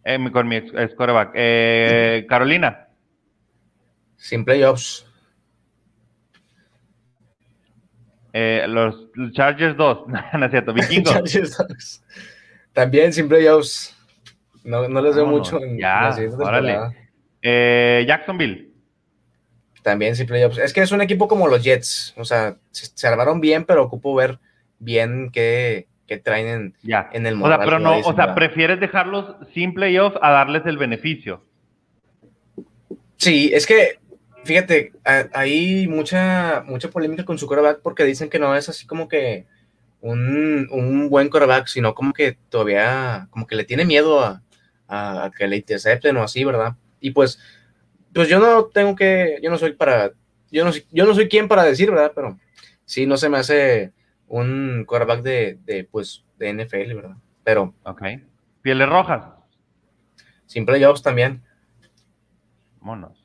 [0.05, 1.31] Eh, con mi ex, quarterback.
[1.35, 2.89] Eh, Carolina.
[4.17, 5.07] Sin playoffs.
[8.33, 10.09] Eh, los Chargers 2.
[10.39, 10.73] no es cierto.
[10.73, 11.13] Vikingos.
[11.15, 12.03] Chargers 2.
[12.81, 13.95] También sin playoffs.
[14.64, 16.79] No, no les veo mucho en ya, órale.
[17.43, 18.71] Eh, Jacksonville.
[19.83, 20.57] También sin playoffs.
[20.57, 22.14] Es que es un equipo como los Jets.
[22.16, 24.38] O sea, se, armaron bien, pero ocupo ver
[24.79, 25.88] bien qué,
[26.25, 26.75] traen en,
[27.12, 27.59] en el moral.
[27.59, 31.45] O sea, pero no, o sea, prefieres dejarlos sin playoffs a darles el beneficio.
[33.19, 33.99] Sí, es que,
[34.45, 34.93] fíjate,
[35.35, 39.45] hay mucha, mucha polémica con su quarterback porque dicen que no es así como que
[40.01, 44.43] un, un buen quarterback, sino como que todavía, como que le tiene miedo a,
[44.89, 46.77] a que le intercepten o así, ¿verdad?
[47.01, 47.39] Y pues
[48.13, 50.13] pues yo no tengo que, yo no soy para,
[50.51, 52.13] yo no, yo no soy quien para decir, ¿verdad?
[52.15, 52.39] Pero
[52.85, 53.93] sí, no se me hace
[54.27, 57.17] un quarterback de, de pues, de NFL, ¿verdad?
[57.45, 57.75] Pero.
[57.85, 58.03] Ok.
[58.63, 59.25] Pieles rojas.
[60.47, 61.43] Sin playoffs también.
[62.81, 63.25] Monos.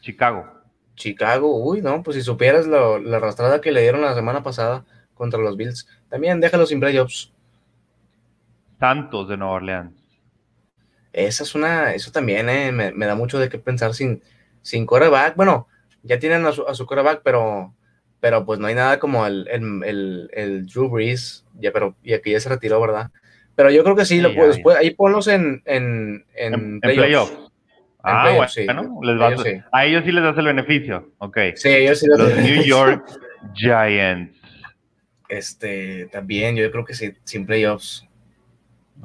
[0.00, 0.53] Chicago.
[0.94, 5.40] Chicago, uy, no, pues si supieras la arrastrada que le dieron la semana pasada contra
[5.40, 7.32] los Bills, también déjalo sin playoffs.
[8.78, 9.92] Santos de Nueva Orleans.
[11.12, 14.20] Esa es una, eso también eh, me, da mucho de qué pensar sin,
[14.62, 15.36] sin coreback.
[15.36, 15.68] Bueno,
[16.02, 17.72] ya tienen a su, a su coreback, pero,
[18.18, 22.40] pero pues no hay nada como el, el, Drew Brees, ya, pero, y aquí ya
[22.40, 23.10] se retiró, ¿verdad?
[23.54, 27.30] Pero yo creo que sí, lo puedes, ahí ponlos en, en, en, playoff.
[28.06, 29.62] Ah, bueno, sí.
[29.72, 31.38] a ellos sí les das el beneficio, ok.
[31.54, 33.02] Sí, ellos sí Los New York
[33.54, 34.38] Giants.
[35.26, 38.06] Este, también, yo creo que sí, sin playoffs.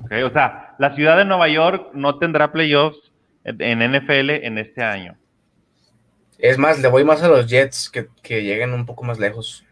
[0.04, 3.14] Okay, o sea, la ciudad de Nueva York no tendrá playoffs
[3.46, 5.18] en NFL en este año.
[6.38, 8.10] Es más, le voy más a los Jets que,
[8.42, 9.64] lleguen un poco más lejos.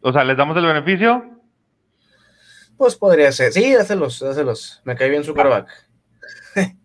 [0.00, 1.38] O sea, ¿les damos el beneficio?
[2.78, 3.52] Pues podría ser.
[3.52, 4.80] Sí, hácelos, hácelos.
[4.84, 5.68] Me cae bien su quarterback.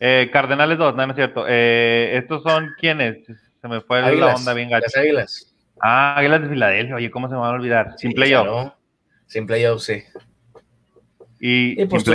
[0.00, 1.44] eh, Cardenales 2, no, no es cierto.
[1.48, 3.26] Eh, ¿Estos son quiénes?
[3.60, 4.86] Se me fue la onda bien gacha.
[4.86, 5.56] Las Águilas.
[5.80, 6.96] Ah, Águilas de Filadelfia.
[6.96, 7.94] Oye, ¿cómo se me va a olvidar?
[7.96, 8.72] Sin playoff.
[9.26, 10.02] Sin playoff, sí.
[11.40, 12.08] Y, y pues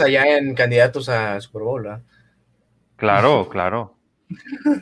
[0.00, 2.02] allá en candidatos a Super Bowl, ¿verdad?
[2.96, 3.96] Claro, claro.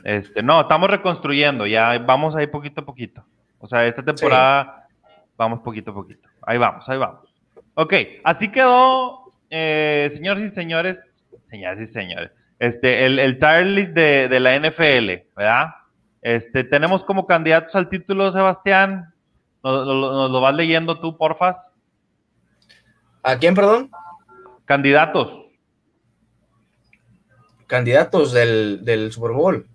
[0.04, 3.24] Este, no, estamos reconstruyendo, ya vamos ahí poquito a poquito.
[3.58, 4.88] O sea, esta temporada
[5.36, 6.28] vamos poquito a poquito.
[6.42, 7.32] Ahí vamos, ahí vamos.
[7.74, 10.98] Ok, así quedó, eh, señores y señores,
[11.50, 15.66] señores y señores, este, el, el list de, de, la NFL, ¿verdad?
[16.22, 19.14] Este, tenemos como candidatos al título, Sebastián.
[19.62, 21.64] ¿Nos, nos lo vas leyendo tú, porfa?
[23.22, 23.90] ¿A quién, perdón?
[24.64, 25.46] Candidatos.
[27.66, 29.66] Candidatos del, Super Bowl.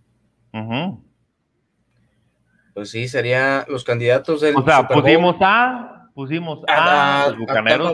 [2.73, 7.93] Pues sí, sería los candidatos del o sea, pusimos a, pusimos a, los bucaneros.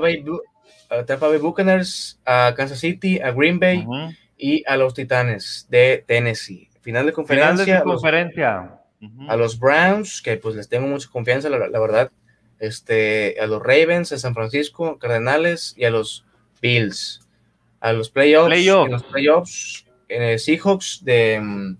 [0.90, 3.86] a Tampa Bay Buccaneers, a Kansas City, a Green Bay
[4.38, 6.70] y a los Titanes de Tennessee.
[6.82, 7.84] Final de conferencia.
[7.84, 8.80] conferencia.
[9.28, 12.12] A los Browns, que pues les tengo mucha confianza, la, verdad.
[12.60, 16.26] Este, a los Ravens de San Francisco, Cardenales y a los
[16.62, 17.28] Bills.
[17.80, 18.48] A los playoffs.
[18.48, 18.92] playoffs.
[18.92, 21.76] los playoffs, eh, Seahawks de.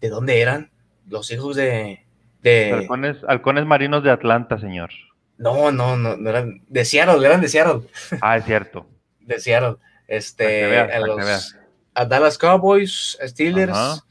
[0.00, 0.70] ¿De dónde eran?
[1.08, 2.04] Los Seahawks de.
[2.42, 2.72] de...
[2.72, 4.90] Halcones, halcones marinos de Atlanta, señor.
[5.38, 7.88] No, no, no, no eran de Seattle, eran de Seattle.
[8.20, 8.86] Ah, es cierto.
[9.20, 9.76] de Seattle.
[10.08, 11.56] Este, a, los,
[11.96, 14.04] a Dallas Cowboys, a Steelers,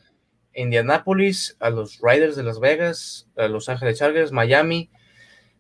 [0.56, 4.90] Indianapolis, a los Riders de Las Vegas, a Los Ángeles Chargers, Miami,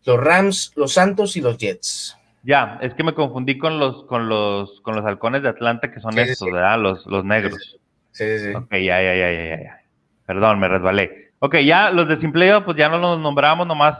[0.05, 2.17] los Rams, los Santos y los Jets.
[2.41, 5.99] Ya, es que me confundí con los, con los, con los halcones de Atlanta, que
[5.99, 6.79] son estos, ¿verdad?
[6.79, 7.79] Los, los negros.
[8.11, 8.55] Sí, sí, sí.
[8.55, 9.81] Ok, ya, ya, ya, ya, ya.
[10.25, 11.31] Perdón, me resbalé.
[11.39, 13.97] Ok, ya los de Simpleo, pues ya no los nombramos, nomás.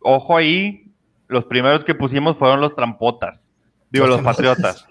[0.00, 0.92] Ojo ahí,
[1.26, 3.40] los primeros que pusimos fueron los trampotas,
[3.90, 4.86] digo, los patriotas.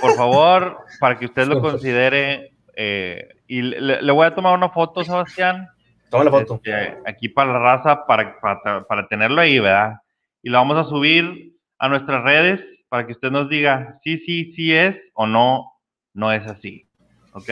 [0.00, 5.02] Por favor, para que usted lo considere, eh, y le, voy a tomar una foto,
[5.02, 5.68] Sebastián.
[6.10, 6.54] Toma la foto.
[6.54, 9.94] Este, aquí para la raza, para, para, tenerlo ahí, ¿verdad?
[10.42, 14.52] Y lo vamos a subir a nuestras redes para que usted nos diga sí, sí,
[14.54, 15.72] sí es o no,
[16.14, 16.86] no es así.
[17.32, 17.50] ¿Ok?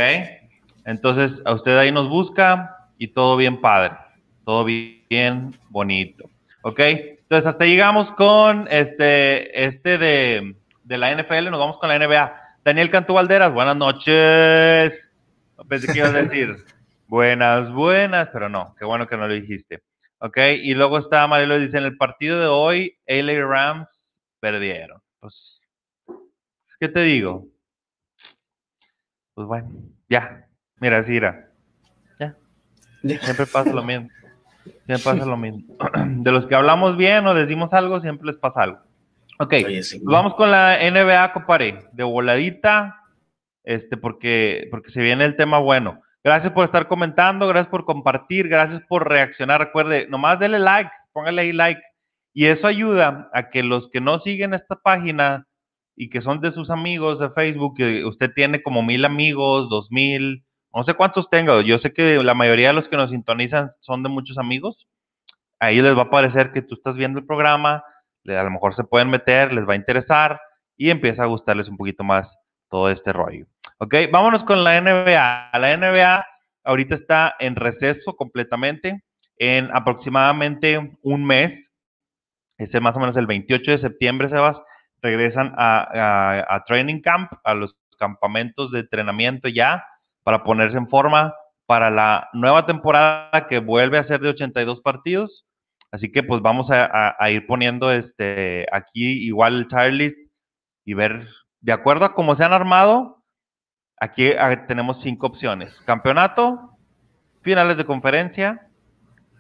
[0.84, 3.96] Entonces, a usted ahí nos busca y todo bien padre,
[4.44, 6.30] todo bien bonito.
[6.62, 6.80] ¿Ok?
[6.80, 10.56] Entonces, hasta llegamos con este, este de,
[10.88, 12.58] la NFL, nos vamos con la NBA.
[12.64, 14.92] Daniel Cantú Valderas, buenas noches.
[15.68, 16.56] Pensé que ibas a decir
[17.08, 19.82] buenas, buenas, pero no, qué bueno que no lo dijiste.
[20.18, 23.88] Ok, y luego está Marielo dice, en el partido de hoy, LA Rams
[24.40, 25.02] perdieron.
[25.20, 25.60] Pues,
[26.78, 27.46] ¿qué te digo?
[29.34, 29.68] Pues bueno,
[30.08, 30.46] ya,
[30.76, 31.18] mira, sí,
[32.18, 32.36] Ya.
[33.02, 34.08] Siempre pasa lo mismo.
[34.86, 35.76] Siempre pasa lo mismo.
[36.22, 38.85] De los que hablamos bien o decimos algo, siempre les pasa algo.
[39.38, 39.54] Ok,
[40.02, 43.02] vamos con la NBA, compadre, de voladita,
[43.64, 46.00] este, porque, porque se viene el tema bueno.
[46.24, 49.60] Gracias por estar comentando, gracias por compartir, gracias por reaccionar.
[49.60, 51.80] Recuerde, nomás dele like, póngale ahí like.
[52.32, 55.46] Y eso ayuda a que los que no siguen esta página
[55.94, 59.90] y que son de sus amigos de Facebook, que usted tiene como mil amigos, dos
[59.90, 60.44] mil,
[60.74, 64.02] no sé cuántos tengo, yo sé que la mayoría de los que nos sintonizan son
[64.02, 64.86] de muchos amigos.
[65.58, 67.82] Ahí les va a parecer que tú estás viendo el programa,
[68.28, 70.40] a lo mejor se pueden meter, les va a interesar
[70.76, 72.28] y empieza a gustarles un poquito más
[72.70, 73.46] todo este rollo.
[73.78, 75.50] Ok, vámonos con la NBA.
[75.58, 76.26] La NBA
[76.64, 79.02] ahorita está en receso completamente.
[79.38, 81.52] En aproximadamente un mes,
[82.58, 84.56] ese más o menos el 28 de septiembre, Sebas,
[85.02, 89.84] regresan a, a Training Camp, a los campamentos de entrenamiento ya
[90.22, 91.34] para ponerse en forma
[91.66, 95.45] para la nueva temporada que vuelve a ser de 82 partidos.
[95.96, 100.14] Así que pues vamos a, ir poniendo este aquí igual el tier
[100.84, 101.26] y ver,
[101.62, 103.24] de acuerdo a cómo se han armado,
[103.98, 104.30] aquí
[104.68, 105.74] tenemos cinco opciones.
[105.86, 106.76] Campeonato,
[107.40, 108.68] finales de conferencia,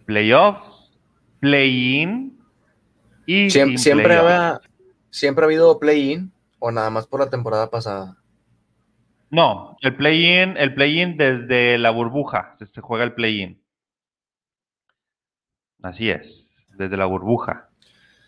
[0.06, 0.98] playoffs,
[1.40, 2.40] play-in
[3.26, 3.50] y...
[3.50, 3.76] siempre,
[5.10, 8.16] siempre ha habido play-in o nada más por la temporada pasada.
[9.28, 13.62] No, el play-in, el play-in desde la burbuja, se juega el play-in.
[15.82, 16.45] Así es,
[16.76, 17.68] desde la burbuja.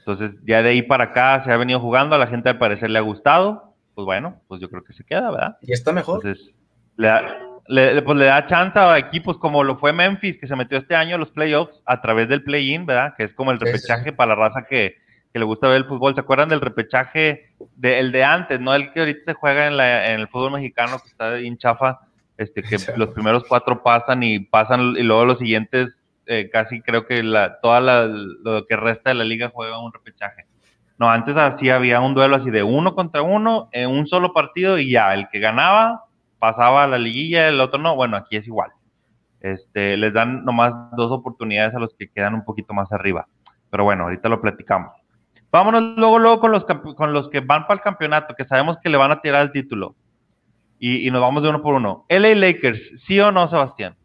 [0.00, 2.90] Entonces, ya de ahí para acá se ha venido jugando, a la gente al parecer
[2.90, 5.58] le ha gustado, pues bueno, pues yo creo que se queda, ¿verdad?
[5.60, 6.20] Y está mejor.
[6.24, 6.54] Entonces,
[6.96, 7.22] le da,
[7.68, 11.16] pues le da chance a equipos como lo fue Memphis, que se metió este año
[11.16, 13.14] a los playoffs a través del play-in, ¿verdad?
[13.16, 14.96] Que es como el repechaje para la raza que,
[15.32, 16.14] que le gusta ver el fútbol.
[16.14, 19.76] ¿Se acuerdan del repechaje, de, el de antes, no el que ahorita se juega en,
[19.76, 22.00] la, en el fútbol mexicano, que está en chafa,
[22.38, 25.94] este, que los primeros cuatro pasan y pasan, y luego los siguientes,
[26.28, 29.92] eh, casi creo que la, toda la, lo que resta de la liga juega un
[29.92, 30.44] repechaje.
[30.98, 34.78] No, antes así había un duelo así de uno contra uno en un solo partido
[34.78, 36.04] y ya, el que ganaba
[36.38, 37.96] pasaba a la liguilla, el otro no.
[37.96, 38.70] Bueno, aquí es igual.
[39.40, 43.26] Este, les dan nomás dos oportunidades a los que quedan un poquito más arriba.
[43.70, 44.92] Pero bueno, ahorita lo platicamos.
[45.50, 48.90] Vámonos luego, luego con los, con los que van para el campeonato, que sabemos que
[48.90, 49.94] le van a tirar el título.
[50.80, 52.04] Y, nos vamos de uno por uno.
[52.08, 53.96] LA Lakers, ¿sí o no, Sebastián?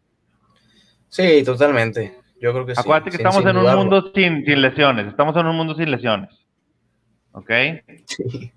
[1.14, 2.18] Sí, totalmente.
[2.40, 2.80] Yo creo que sí.
[2.80, 5.06] Acuérdate que estamos en un mundo sin, lesiones.
[5.06, 6.30] Estamos en un mundo sin lesiones.
[7.32, 7.50] ¿Ok?
[8.06, 8.52] Sí.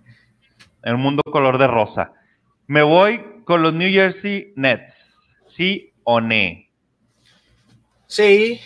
[0.84, 2.14] En un mundo color de rosa.
[2.66, 4.94] Me voy con los New Jersey Nets.
[5.56, 6.36] ¿Sí o no?
[8.08, 8.60] Sí.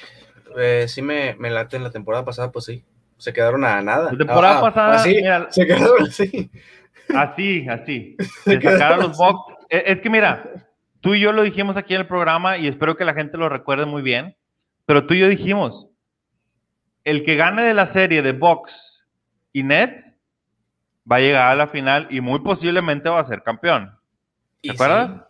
[0.57, 2.83] Eh, sí me, me late en la temporada pasada, pues sí
[3.21, 4.11] se quedaron a nada.
[4.11, 5.21] La temporada ah, pasada, así,
[5.51, 6.49] se quedaron así.
[7.13, 8.17] Así, así.
[8.45, 9.53] Se sacaron los box.
[9.69, 10.43] E, es que mira,
[11.01, 13.49] tú y yo lo dijimos aquí en el programa y espero que la gente lo
[13.49, 14.35] recuerde muy bien,
[14.85, 15.87] pero tú y yo dijimos,
[17.03, 18.71] el que gane de la serie de box
[19.53, 20.15] y net
[21.11, 23.91] va a llegar a la final y muy posiblemente va a ser campeón.
[24.61, 25.23] ¿Te acuerdas?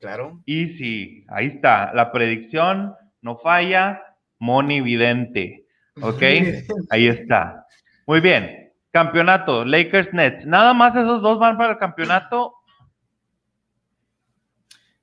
[0.00, 0.40] claro.
[0.44, 4.02] Y sí, ahí está, la predicción no falla,
[4.38, 5.64] monividente.
[6.00, 6.22] ¿Ok?
[6.90, 7.66] Ahí está.
[8.06, 8.72] Muy bien.
[8.92, 10.46] Campeonato, Lakers Nets.
[10.46, 12.54] ¿Nada más esos dos van para el campeonato?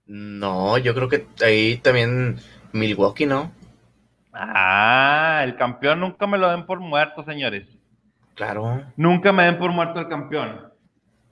[0.08, 2.38] No, yo creo que ahí también
[2.72, 3.51] Milwaukee, ¿no?
[4.34, 7.68] Ah, el campeón nunca me lo den por muerto, señores.
[8.36, 8.84] Claro.
[8.97, 10.74] Nunca me den por muerto el campeón.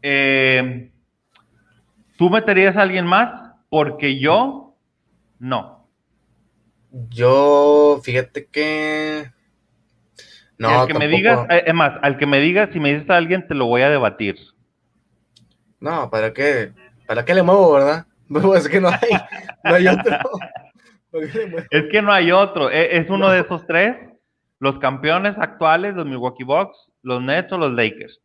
[0.02, 0.92] Eh,
[2.18, 3.54] ¿Tú meterías a alguien más?
[3.70, 4.76] Porque yo,
[5.40, 5.90] no.
[7.10, 9.32] Yo, fíjate que...
[10.58, 13.10] No, al que me digas, eh, es más, al que me digas, si me dices
[13.10, 14.38] a alguien, te lo voy a debatir.
[15.80, 16.72] No, ¿para qué?
[17.08, 18.06] ¿Para qué le muevo, verdad?
[18.56, 19.10] Es que no hay,
[19.64, 20.18] no hay otro.
[21.70, 22.70] es que no hay otro.
[22.70, 23.98] E, es uno de esos tres.
[24.60, 28.22] Los campeones actuales, los Milwaukee Bucks, los Nets o los Lakers.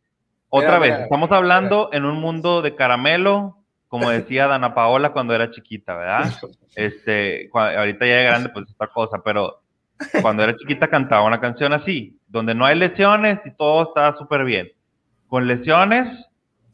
[0.49, 3.57] Otra vez, estamos hablando en un mundo de caramelo,
[3.87, 6.33] como decía Dana Paola cuando era chiquita, ¿verdad?
[6.75, 9.61] Este, ahorita ya es grande, pues otra cosa, pero
[10.21, 14.43] cuando era chiquita cantaba una canción así, donde no hay lesiones y todo está súper
[14.43, 14.71] bien.
[15.27, 16.07] Con lesiones,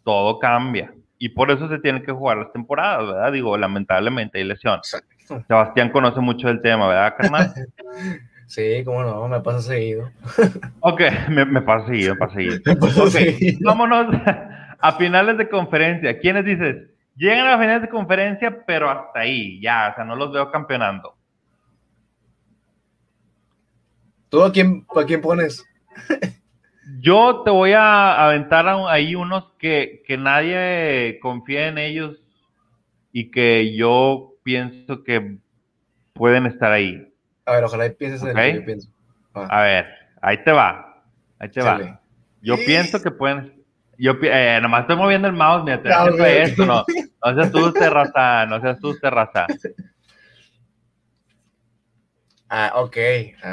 [0.06, 0.94] todo cambia.
[1.18, 3.32] Y por eso se tienen que jugar las temporadas, ¿verdad?
[3.32, 5.02] Digo, lamentablemente hay lesiones.
[5.48, 7.54] Sebastián conoce mucho del tema, ¿verdad, carnal?
[8.48, 10.12] Sí, cómo no, me pasa seguido.
[10.82, 12.36] Ok, me, pasa seguido, me pasa
[13.10, 13.60] seguido.
[13.60, 14.16] Me Vámonos
[14.80, 16.20] a finales de conferencia.
[16.20, 16.76] ¿Quiénes dices?
[17.16, 21.16] Llegan a finales de conferencia, pero hasta ahí, ya, o sea, no los veo campeonando.
[24.30, 25.66] ¿Tú a quién, a quién pones?
[27.00, 32.18] Yo te voy a aventar ahí unos que, que nadie confía en ellos
[33.12, 35.38] y que yo pienso que
[36.14, 37.12] pueden estar ahí.
[37.46, 38.90] A ver, ojalá pienses en que yo pienso.
[39.34, 39.88] A ver,
[40.22, 41.04] ahí te va.
[41.40, 42.02] Ahí te va.
[42.42, 43.64] Yo pienso que pueden.
[43.98, 46.84] Yo eh, nomás estoy moviendo el mouse, mira, te no, esto, no.
[47.26, 49.48] No seas tú, terraza, no seas tú, terraza.
[52.50, 52.98] Ah, ok,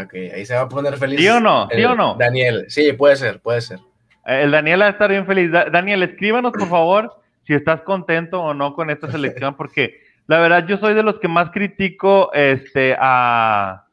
[0.05, 0.14] ok.
[0.34, 1.18] Ahí se va a poner feliz.
[1.18, 1.68] ¿Sí o no?
[1.74, 2.16] ¿Sí o no?
[2.18, 3.78] Daniel, sí, puede ser, puede ser.
[4.24, 5.51] El Daniel va a estar bien feliz.
[5.51, 7.16] Daniel, escríbanos, por favor,
[7.47, 11.18] si estás contento o no con esta selección, porque la verdad yo soy de los
[11.18, 13.86] que más critico este, a,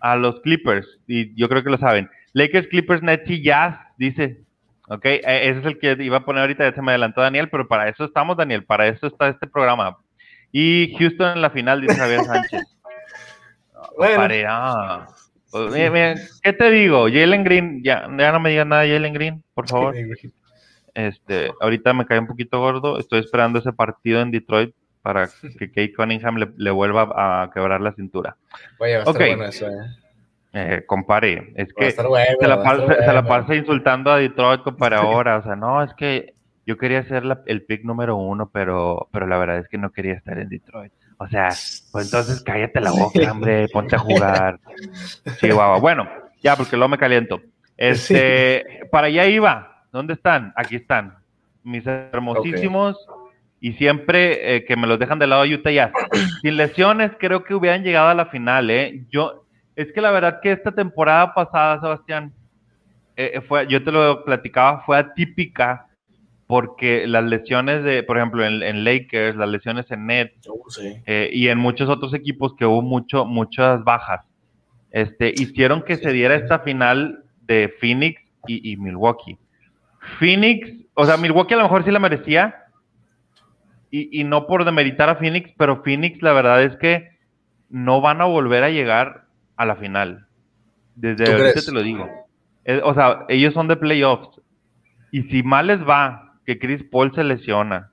[0.00, 2.08] a los Clippers, y yo creo que lo saben.
[2.34, 4.42] Lakers, Clippers, Nets y Jazz, dice.
[4.88, 7.48] Ok, e, ese es el que iba a poner ahorita, ya se me adelantó Daniel,
[7.48, 9.96] pero para eso estamos, Daniel, para eso está este programa.
[10.52, 12.62] Y Houston en la final, dice Javier Sánchez.
[13.96, 14.28] Bueno.
[14.48, 15.06] Ah.
[15.50, 17.04] Pues, ¿Qué te digo?
[17.12, 19.94] Jalen Green, ya, ya no me digas nada, Jalen Green, por favor.
[20.94, 22.98] Este, ahorita me cae un poquito gordo.
[22.98, 25.28] Estoy esperando ese partido en Detroit para
[25.58, 28.36] que Kate Cunningham le, vuelva a quebrar la cintura.
[28.78, 29.86] Oye, va a estar bueno eso, ¿eh?
[30.54, 35.82] Eh, compare, es que se, la pasa, insultando a Detroit para ahora, o sea, no,
[35.82, 36.34] es que
[36.66, 40.12] yo quería ser el pick número uno, pero, pero la verdad es que no quería
[40.12, 40.92] estar en Detroit.
[41.22, 41.50] O sea,
[41.92, 44.58] pues entonces cállate la boca, hombre, ponte a jugar.
[45.40, 45.80] Guau.
[45.80, 46.08] Bueno,
[46.42, 47.40] ya, porque luego me caliento.
[47.76, 49.84] Este, para allá iba.
[49.92, 50.52] ¿Dónde están?
[50.56, 51.16] Aquí están.
[51.62, 52.96] Mis hermosísimos.
[53.60, 55.92] Y siempre eh, que me los dejan de lado Utah ya.
[56.42, 59.04] Sin lesiones, creo que hubieran llegado a la final, ¿eh?
[59.08, 59.44] Yo,
[59.76, 62.32] es que la verdad que esta temporada pasada, Sebastián,
[63.14, 65.86] eh, fue, yo te lo platicaba, fue atípica
[66.46, 70.34] porque las lesiones de, por ejemplo, en, Lakers, las lesiones en Nets
[71.06, 74.26] eh, y en muchos otros equipos que hubo mucho, muchas bajas,
[74.90, 79.38] este, hicieron que se diera esta final de Phoenix y, Milwaukee.
[80.18, 82.56] Phoenix, o sea, Milwaukee a lo mejor sí la merecía
[83.90, 87.12] y, y no por demeritar a Phoenix, pero Phoenix la verdad es que
[87.70, 89.24] no van a volver a llegar
[89.56, 90.26] a la final.
[90.94, 92.08] Desde ahorita te lo digo.
[92.64, 94.40] Eh, o sea, ellos son de playoffs.
[95.10, 97.90] Y si mal les va que Chris Paul se lesiona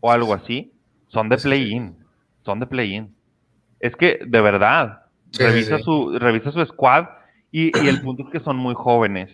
[0.00, 0.72] o algo así,
[1.08, 1.96] son de play-in.
[2.44, 3.14] Son de play-in.
[3.80, 5.02] Es que, de verdad,
[5.32, 7.06] revisa, Su, revisa su squad
[7.50, 9.30] y, el punto es que son muy jóvenes.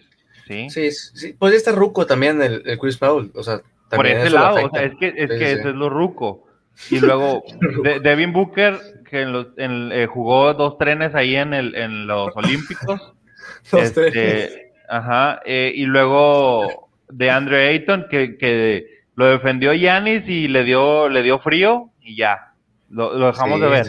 [0.47, 1.35] Sí, sí, sí.
[1.39, 3.33] Pues está ruco también el, Chris Paul.
[3.35, 6.47] O sea, por ese lado, o sea, es que, es que eso es lo ruco.
[6.91, 7.45] Y luego,
[8.03, 8.79] Devin Booker,
[9.09, 13.15] que en eh, jugó dos trenes ahí en, el, en los Olímpicos.
[13.71, 14.59] dos este, trenes.
[14.89, 18.87] Ajá, eh, y luego de Andre Ayton que,
[19.17, 22.53] lo defendió Yanis y le dio, le dio frío y ya.
[22.89, 23.87] Lo, dejamos de ver.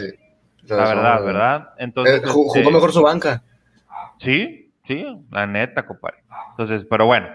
[0.68, 1.68] La verdad, ¿verdad?
[1.78, 2.22] Entonces.
[2.22, 3.42] Eh, jugó este, mejor su banca.
[4.20, 6.18] Sí, sí, la neta, compadre.
[6.50, 7.28] Entonces, pero bueno.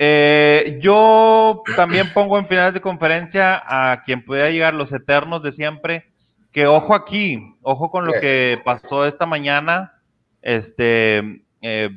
[0.00, 5.52] Eh, yo también pongo en finales de conferencia a quien pueda llegar los eternos de
[5.52, 6.12] siempre.
[6.52, 10.00] Que ojo aquí, ojo con lo que pasó esta mañana.
[10.40, 11.90] Este, eh,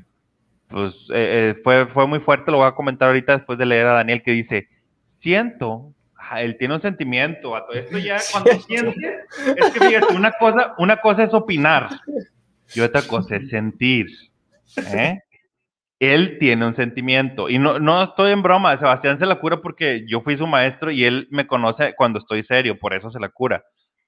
[0.72, 3.86] pues eh, eh, fue, fue muy fuerte, lo voy a comentar ahorita después de leer
[3.88, 4.70] a Daniel que dice,
[5.20, 5.94] siento,
[6.38, 9.20] él tiene un sentimiento, a todo esto ya cuando siente,
[9.58, 11.90] es que fíjate, una cosa, una cosa es opinar
[12.74, 14.08] y otra cosa es sentir.
[14.94, 15.20] ¿eh?
[16.00, 20.06] Él tiene un sentimiento y no, no estoy en broma, Sebastián se la cura porque
[20.08, 23.30] yo fui su maestro y él me conoce cuando estoy serio, por eso se la
[23.30, 23.64] cura,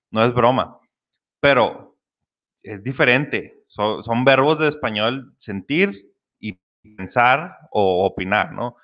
[0.10, 0.78] no es broma,
[1.40, 1.98] pero
[2.64, 6.13] es diferente, son, son verbos de español sentir
[6.84, 8.76] pensar o opinar, ¿no?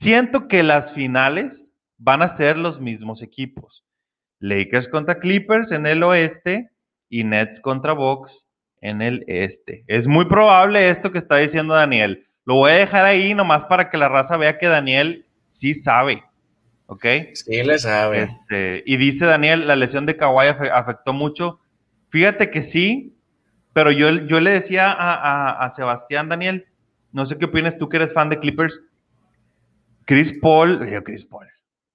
[0.00, 1.52] Siento que las finales
[1.98, 3.84] van a ser los mismos equipos.
[4.40, 6.70] Lakers contra Clippers en el oeste
[7.08, 8.32] y Nets contra Bucks
[8.80, 9.84] en el este.
[9.88, 12.26] Es muy probable esto que está diciendo Daniel.
[12.44, 15.26] Lo voy a dejar ahí nomás para que la raza vea que Daniel
[15.60, 16.22] sí sabe.
[16.86, 17.04] ¿Ok?
[17.34, 18.22] Sí, le sabe.
[18.22, 21.60] Este, y dice Daniel, la lesión de Kawhi afectó mucho.
[22.10, 23.14] Fíjate que sí,
[23.74, 26.67] pero yo, yo le decía a, a Sebastián, Daniel,
[27.12, 28.74] no sé qué opinas tú que eres fan de Clippers.
[30.04, 31.46] Chris Paul, yo Chris Paul,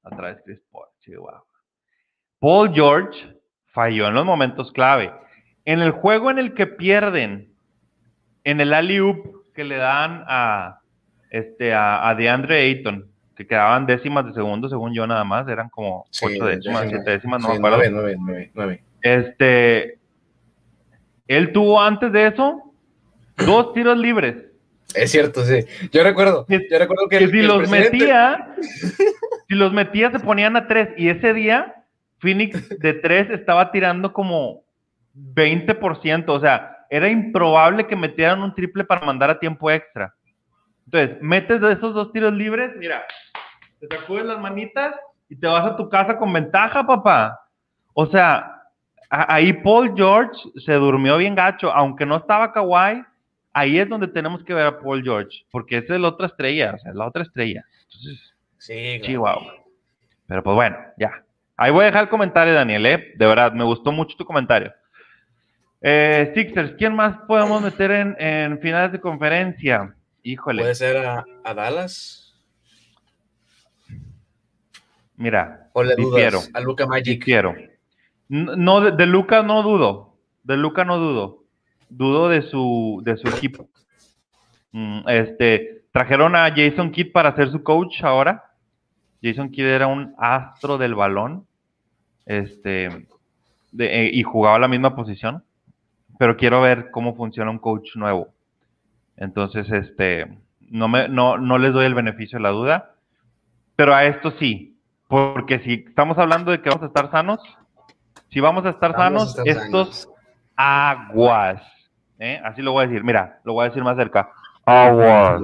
[0.03, 1.43] otra vez Chris Paul, Chihuahua.
[2.39, 3.19] Paul George
[3.67, 5.11] falló en los momentos clave.
[5.65, 7.53] En el juego en el que pierden,
[8.43, 10.79] en el alley-oop que le dan a,
[11.29, 16.05] este, a, DeAndre Ayton, que quedaban décimas de segundo, según yo nada más, eran como
[16.21, 17.77] ocho décimas, siete décimas, no me acuerdo.
[17.89, 19.97] Nueve, nueve, nueve, Este,
[21.27, 22.73] él tuvo antes de eso
[23.37, 24.52] dos tiros libres.
[24.95, 25.65] Es cierto, sí.
[25.91, 28.55] Yo recuerdo, yo recuerdo que, si los metía,
[29.47, 31.83] si los metía se ponían a tres y ese día
[32.19, 34.63] Phoenix de tres estaba tirando como
[35.15, 40.13] 20%, o sea, era improbable que metieran un triple para mandar a tiempo extra.
[40.85, 43.05] Entonces, metes de esos dos tiros libres, mira,
[43.79, 44.95] te sacudes las manitas
[45.27, 47.39] y te vas a tu casa con ventaja, papá.
[47.93, 48.61] O sea,
[49.09, 53.03] ahí Paul George se durmió bien gacho, aunque no estaba Kawhi,
[53.53, 56.73] ahí es donde tenemos que ver a Paul George, porque esa es la otra estrella,
[56.75, 57.63] o sea, la otra estrella.
[57.83, 59.53] Entonces, sí, Chihuahua.
[60.27, 61.23] Pero pues bueno, ya.
[61.55, 63.13] Ahí voy a dejar el comentario, Daniel, ¿eh?
[63.15, 64.73] De verdad, me gustó mucho tu comentario.
[65.81, 69.93] Eh, Sixers, ¿quién más podemos meter en, finales de conferencia?
[70.23, 70.61] Híjole.
[70.61, 72.33] ¿Puede ser a, Dallas?
[75.15, 77.23] Mira, o le dudas a Luca Magic.
[77.23, 77.53] Quiero.
[78.29, 80.17] No, de, Luca no dudo.
[80.43, 81.42] De Luca no dudo.
[81.89, 83.67] Dudo de su, de su equipo.
[84.71, 88.51] Mm, este, trajeron a Jason Kidd para ser su coach ahora.
[89.21, 91.45] Jason Kidd era un astro del balón.
[92.25, 92.85] Este,
[93.77, 95.43] eh, y jugaba la misma posición
[96.17, 98.29] pero quiero ver cómo funciona un coach nuevo.
[99.17, 102.95] Entonces, este, no, me, no, no les doy el beneficio de la duda,
[103.75, 104.77] pero a esto sí,
[105.07, 107.39] porque si estamos hablando de que vamos a estar sanos,
[108.29, 110.09] si vamos a estar sanos, estos
[110.55, 111.61] aguas,
[112.19, 112.41] ¿eh?
[112.43, 114.29] así lo voy a decir, mira, lo voy a decir más cerca,
[114.65, 115.41] aguas.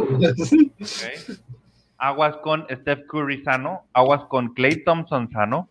[2.02, 5.68] Aguas con Steph Curry sano, aguas con Clay Thompson sano,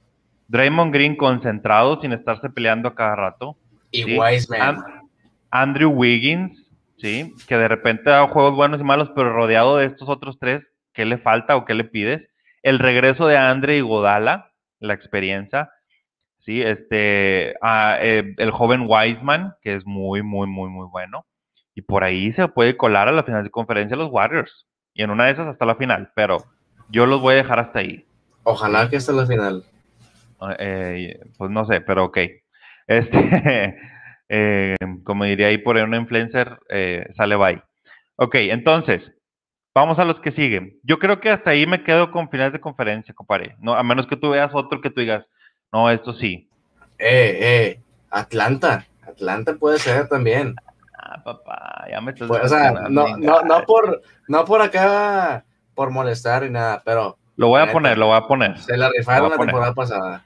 [0.48, 3.56] Draymond Green concentrado sin estarse peleando a cada rato,
[3.90, 4.84] y Wiseman.
[5.50, 6.66] Andrew Wiggins,
[6.98, 7.34] ¿sí?
[7.46, 10.62] Que de repente da juegos buenos y malos, pero rodeado de estos otros tres,
[10.92, 12.28] ¿qué le falta o qué le pides?
[12.62, 15.70] El regreso de Andre y Godala, la experiencia,
[16.48, 16.62] ¿sí?
[16.62, 21.26] Este, eh, el joven Wiseman, que es muy, muy, muy, muy bueno.
[21.74, 24.66] Y por ahí se puede colar a la final de conferencia los Warriors.
[24.94, 26.38] Y en una de esas hasta la final, pero
[26.88, 28.06] yo los voy a dejar hasta ahí.
[28.44, 29.62] Ojalá que hasta la final.
[30.58, 32.18] Eh, pues no sé, pero ok.
[32.88, 33.76] Este,
[34.30, 36.58] eh, como diría ahí por ahí un influencer,
[37.14, 37.62] sale bye.
[38.16, 39.02] Ok, entonces,
[39.74, 40.78] vamos a los que siguen.
[40.82, 43.56] Yo creo que hasta ahí me quedo con finales de conferencia, compadre.
[43.58, 45.26] No, a menos que tú veas otro que tú digas,
[45.72, 46.48] no, esto sí.
[46.98, 48.86] Eh, eh, Atlanta.
[49.06, 50.54] Atlanta puede ser también.
[50.96, 52.28] Ah, papá, ya me estás.
[52.28, 55.44] Pues, o sea, no, no, no, por, no por acá,
[55.74, 57.16] por molestar y nada, pero.
[57.36, 58.58] Lo voy a poner, lo voy a poner.
[58.58, 60.24] Se la rifaron la temporada pasada.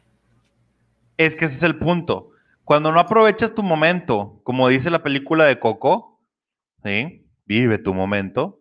[1.18, 2.30] Es que ese es el punto.
[2.64, 6.20] Cuando no aprovechas tu momento, como dice la película de Coco,
[6.82, 7.26] ¿sí?
[7.44, 8.60] Vive tu momento,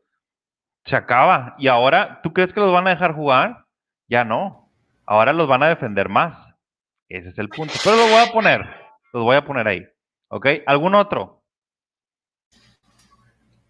[0.85, 1.55] se acaba.
[1.57, 3.65] Y ahora, ¿tú crees que los van a dejar jugar?
[4.09, 4.69] Ya no.
[5.05, 6.50] Ahora los van a defender más.
[7.11, 7.73] Ese es el punto.
[7.83, 8.61] Pero los voy a poner.
[9.13, 9.85] Los voy a poner ahí.
[10.29, 10.47] ¿Ok?
[10.65, 11.43] ¿Algún otro?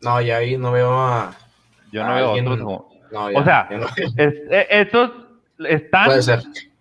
[0.01, 1.33] No, ya ahí no veo a.
[1.91, 2.59] Yo no veo otros.
[3.11, 3.67] No, o sea,
[4.17, 5.11] e, estos
[5.59, 6.09] están,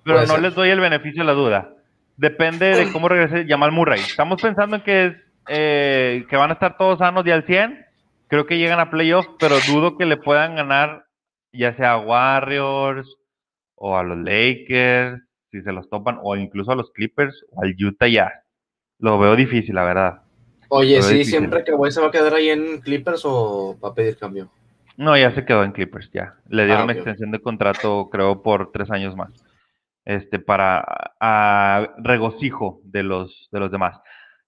[0.05, 1.75] pero no les doy el beneficio de la duda.
[2.17, 4.01] Depende de cómo regrese Jamal Murray.
[4.01, 5.17] Estamos pensando en que, es,
[5.49, 7.85] eh, que van a estar todos sanos y al 100.
[8.29, 11.07] Creo que llegan a playoffs, pero dudo que le puedan ganar
[11.53, 13.17] ya sea a Warriors
[13.75, 15.21] o a los Lakers,
[15.51, 18.45] si se los topan, o incluso a los Clippers o al Utah ya.
[18.99, 20.23] Lo veo difícil, la verdad.
[20.69, 23.95] Oye, sí, siempre que Kawhi se va a quedar ahí en Clippers o va a
[23.95, 24.51] pedir cambio.
[24.97, 26.35] No, ya se quedó en Clippers, ya.
[26.49, 29.31] Le dieron ah, extensión de contrato, creo, por tres años más.
[30.05, 30.85] Este, para
[31.19, 33.99] a, regocijo de los, de los demás.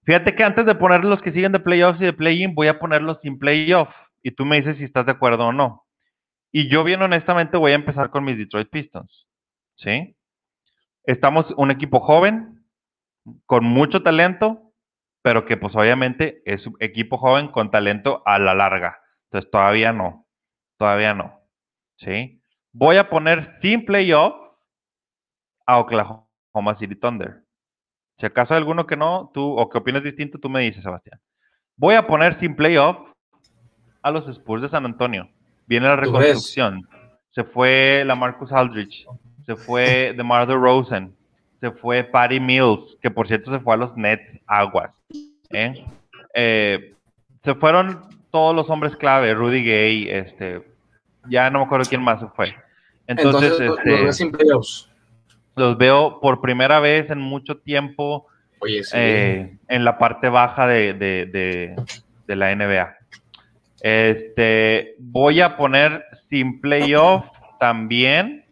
[0.03, 2.79] Fíjate que antes de poner los que siguen de playoffs y de play-in, voy a
[2.79, 3.89] ponerlos sin playoff.
[4.21, 5.85] Y tú me dices si estás de acuerdo o no.
[6.51, 9.27] Y yo bien honestamente voy a empezar con mis Detroit Pistons.
[9.75, 10.15] ¿Sí?
[11.05, 12.65] Estamos un equipo joven,
[13.45, 14.73] con mucho talento,
[15.21, 18.99] pero que pues obviamente es un equipo joven con talento a la larga.
[19.25, 20.27] Entonces todavía no,
[20.77, 21.41] todavía no.
[21.97, 22.41] ¿Sí?
[22.71, 24.33] Voy a poner sin playoff
[25.65, 27.43] a Oklahoma City Thunder.
[28.19, 31.19] Si acaso hay alguno que no, tú o que opines distinto, tú me dices, Sebastián.
[31.75, 32.97] Voy a poner sin playoff
[34.01, 35.29] a los Spurs de San Antonio.
[35.65, 36.87] Viene la reconstrucción.
[37.31, 39.05] Se fue la Marcus Aldrich.
[39.45, 41.15] Se fue DeMar Rosen.
[41.59, 44.91] Se fue Patty Mills, que por cierto se fue a los Nets Aguas.
[45.51, 45.85] ¿eh?
[46.33, 46.93] Eh,
[47.43, 50.63] se fueron todos los hombres clave, Rudy Gay, este,
[51.29, 52.55] ya no me acuerdo quién más se fue.
[53.07, 54.27] Entonces, este,
[55.55, 58.27] los veo por primera vez en mucho tiempo
[58.93, 62.97] eh, en la parte baja de, de la NBA.
[63.81, 67.25] Este, voy a poner sin playoff
[67.59, 68.42] también.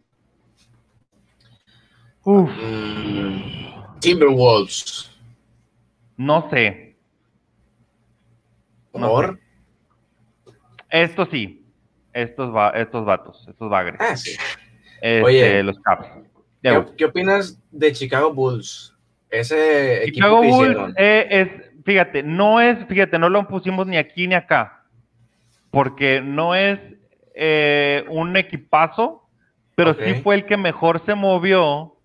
[2.25, 5.11] Mm, Timberwolves.
[6.17, 6.95] No sé.
[8.91, 9.39] ¿Por?
[10.89, 11.65] Esto sí.
[12.13, 13.99] Estos, va, estos vatos, estos bagres.
[13.99, 14.31] Ah, sí.
[15.01, 16.07] Este, Oye, los Caps.
[16.97, 18.95] ¿Qué, opinas de Chicago Bulls?
[19.29, 24.27] Ese Chicago equipo Bulls eh, es, fíjate, no es, fíjate, no lo pusimos ni aquí
[24.27, 24.81] ni acá
[25.71, 26.79] porque no es
[27.33, 29.23] eh, un equipazo,
[29.75, 31.95] pero sí fue el que mejor se movió,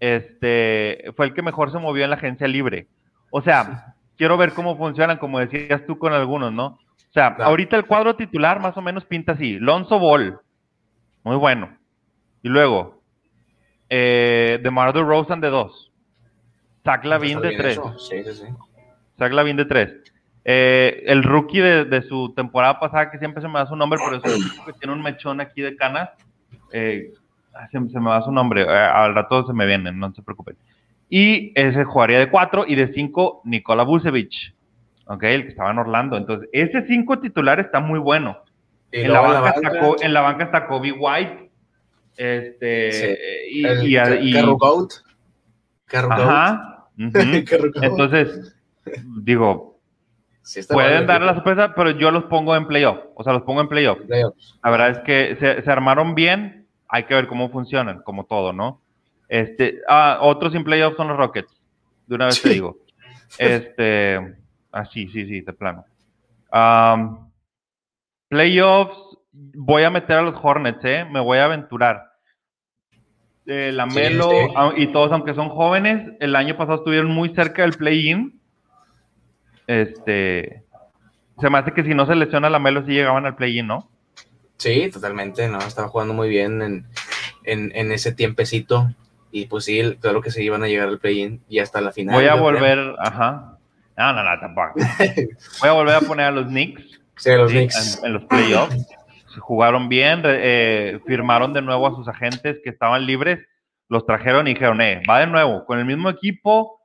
[0.00, 2.88] este, fue el que mejor se movió en la agencia libre.
[3.30, 6.66] O sea, quiero ver cómo funcionan, como decías tú con algunos, ¿no?
[6.66, 9.58] O sea, ahorita el cuadro titular más o menos pinta así.
[9.58, 10.38] Lonzo Ball,
[11.22, 11.76] muy bueno.
[12.42, 13.02] Y luego,
[13.88, 15.92] eh, DeMar Rosen de dos.
[16.84, 17.80] Zach Lavin de tres.
[17.98, 18.44] Sí, sí, sí.
[19.18, 19.94] Zach Lavin de tres.
[20.44, 24.22] Eh, el rookie de, su temporada pasada, que siempre se me da su nombre, pero
[24.22, 26.10] es un que tiene un mechón aquí de canas.
[26.72, 27.12] Eh,
[27.70, 30.56] se, me da su nombre, eh, al rato se me vienen, no se preocupen.
[31.08, 34.54] Y ese jugaría de cuatro y de cinco, Nikola Vucevic,
[35.06, 35.22] ¿ok?
[35.24, 36.16] El que estaba en Orlando.
[36.16, 38.38] Entonces, ese cinco titular está muy bueno.
[38.92, 41.50] En la, banca Está, en la, banca está, Kobe White.
[42.16, 44.36] Este, y, y, y,
[45.92, 46.88] Ajá.
[46.96, 48.56] Entonces,
[49.22, 49.76] digo,
[50.68, 52.98] Pueden dar la sorpresa, pero yo los pongo en playoff.
[53.16, 53.98] O sea, los pongo en playoff.
[54.08, 56.65] La verdad es que se, armaron bien.
[56.88, 58.80] Hay que ver cómo funcionan, como todo, ¿no?
[59.28, 61.52] Este, ah, otros en playoff son los Rockets.
[62.06, 62.78] De una vez te digo.
[63.38, 64.36] Este,
[64.70, 65.84] ah, sí, sí, sí, de plano.
[68.28, 71.04] playoffs, voy a meter a los Hornets, ¿eh?
[71.10, 72.12] Me voy a aventurar.
[73.46, 74.30] Eh, la Melo
[74.76, 78.36] y todos, aunque son jóvenes, el año pasado estuvieron muy cerca del play-in
[79.66, 80.64] este,
[81.40, 83.90] se me hace que si no se lesiona la Melo, sí llegaban al play-in, ¿no?
[84.56, 85.58] Sí, totalmente, ¿no?
[85.58, 86.86] Estaba jugando muy bien en,
[87.44, 88.90] en, ese tiempecito.
[89.30, 92.14] Y pues sí, claro que se iban a llegar al play-in y hasta la final.
[92.14, 93.58] Voy a volver, ajá.
[93.96, 94.74] No, no, no, tampoco.
[95.60, 97.00] Voy a volver a poner a los Knicks.
[97.16, 98.02] Sí, a los Knicks.
[98.02, 98.86] En, los playoffs.
[99.38, 103.40] Jugaron bien, eh, firmaron de nuevo a sus agentes que estaban libres,
[103.88, 106.80] los trajeron y dijeron, eh, va de nuevo, con el mismo equipo,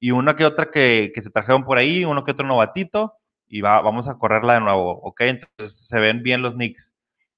[0.00, 3.14] y una que otra que, se trajeron por ahí, uno que otro novatito,
[3.48, 5.20] y va, vamos a correrla de nuevo, ¿ok?
[5.20, 6.82] Entonces se ven bien los Knicks.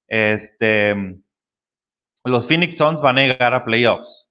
[0.09, 1.17] Este,
[2.25, 4.27] los Phoenix Suns van a llegar a playoffs,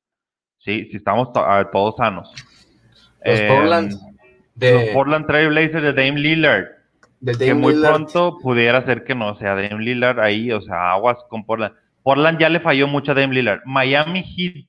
[0.59, 0.88] ¿sí?
[0.91, 2.32] Si estamos todos sanos.
[3.23, 3.93] Los em, Portland,
[4.55, 6.65] de, los Portland Trail Blazers de Dame Lillard.
[7.38, 11.45] que muy pronto pudiera ser que no sea Dame Lillard ahí, o sea, aguas con
[11.45, 11.76] Portland.
[12.03, 13.61] Portland ya le falló mucho a Dame Lillard.
[13.65, 14.67] Miami Heat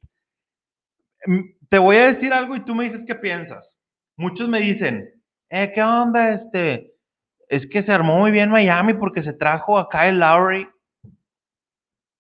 [1.69, 3.69] te voy a decir algo y tú me dices qué piensas.
[4.17, 5.09] Muchos me dicen,
[5.51, 6.33] eh, ¿qué onda?
[6.33, 6.93] Este,
[7.49, 10.69] es que se armó muy bien Miami porque se trajo a Kyle Lowry.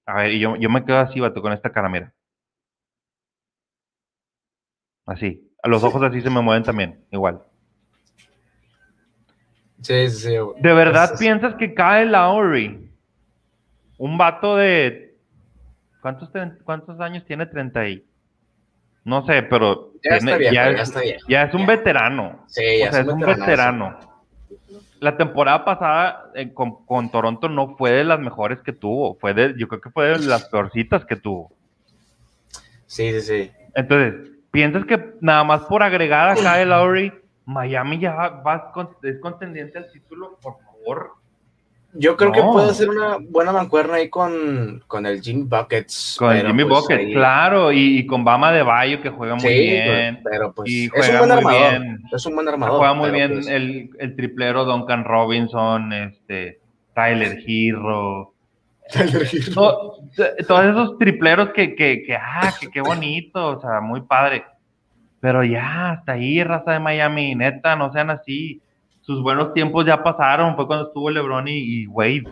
[0.07, 2.13] A ver, y yo, yo me quedo así, vato, con esta cara, mira.
[5.05, 5.43] Así.
[5.63, 7.43] A los ojos así se me mueven también, igual.
[9.83, 10.37] Sí, sí, sí.
[10.61, 12.91] ¿De verdad piensas que Kyle Lowry,
[13.99, 15.17] un vato de...
[16.01, 16.31] ¿Cuántos,
[16.65, 17.47] cuántos años tiene?
[17.47, 18.07] 30 y...
[19.05, 22.45] No sé, pero ya, es, un veterano.
[22.49, 24.16] Sí, ya es, un veterano.
[25.01, 29.17] La temporada pasada eh, con, Toronto no fue de las mejores que tuvo.
[29.17, 31.53] Fue de, yo creo que fue de las peorcitas que tuvo.
[32.87, 33.53] Sí, sí, sí.
[33.75, 37.13] Entonces, ¿piensas que nada más por agregar a Kyle Lowry
[37.47, 38.73] Miami ya va,
[39.03, 41.13] es contendiente al título, por favor.
[41.99, 46.17] Yo creo que puede ser una buena mancuerna ahí con, con el Jimmy Buckets.
[46.19, 50.21] Con el Jimmy pues Buckets, claro, y, con Bama de Bayo que juega muy bien.
[50.25, 51.83] Pero pues y es un buen armador.
[52.13, 52.79] Es un buen armador.
[52.79, 56.61] Juega muy bien pues el, el, triplero Duncan Robinson, este,
[56.95, 58.35] Tyler Hero.
[58.93, 59.95] Tyler Hero.
[60.47, 64.45] todos esos tripleros que, que, que ah, que qué bonito, o sea, muy padre.
[65.21, 68.61] Pero ya, hasta ahí, raza de Miami, neta, no sean así
[69.07, 72.25] sus buenos tiempos ya pasaron, fue cuando estuvo LeBron y, Wade,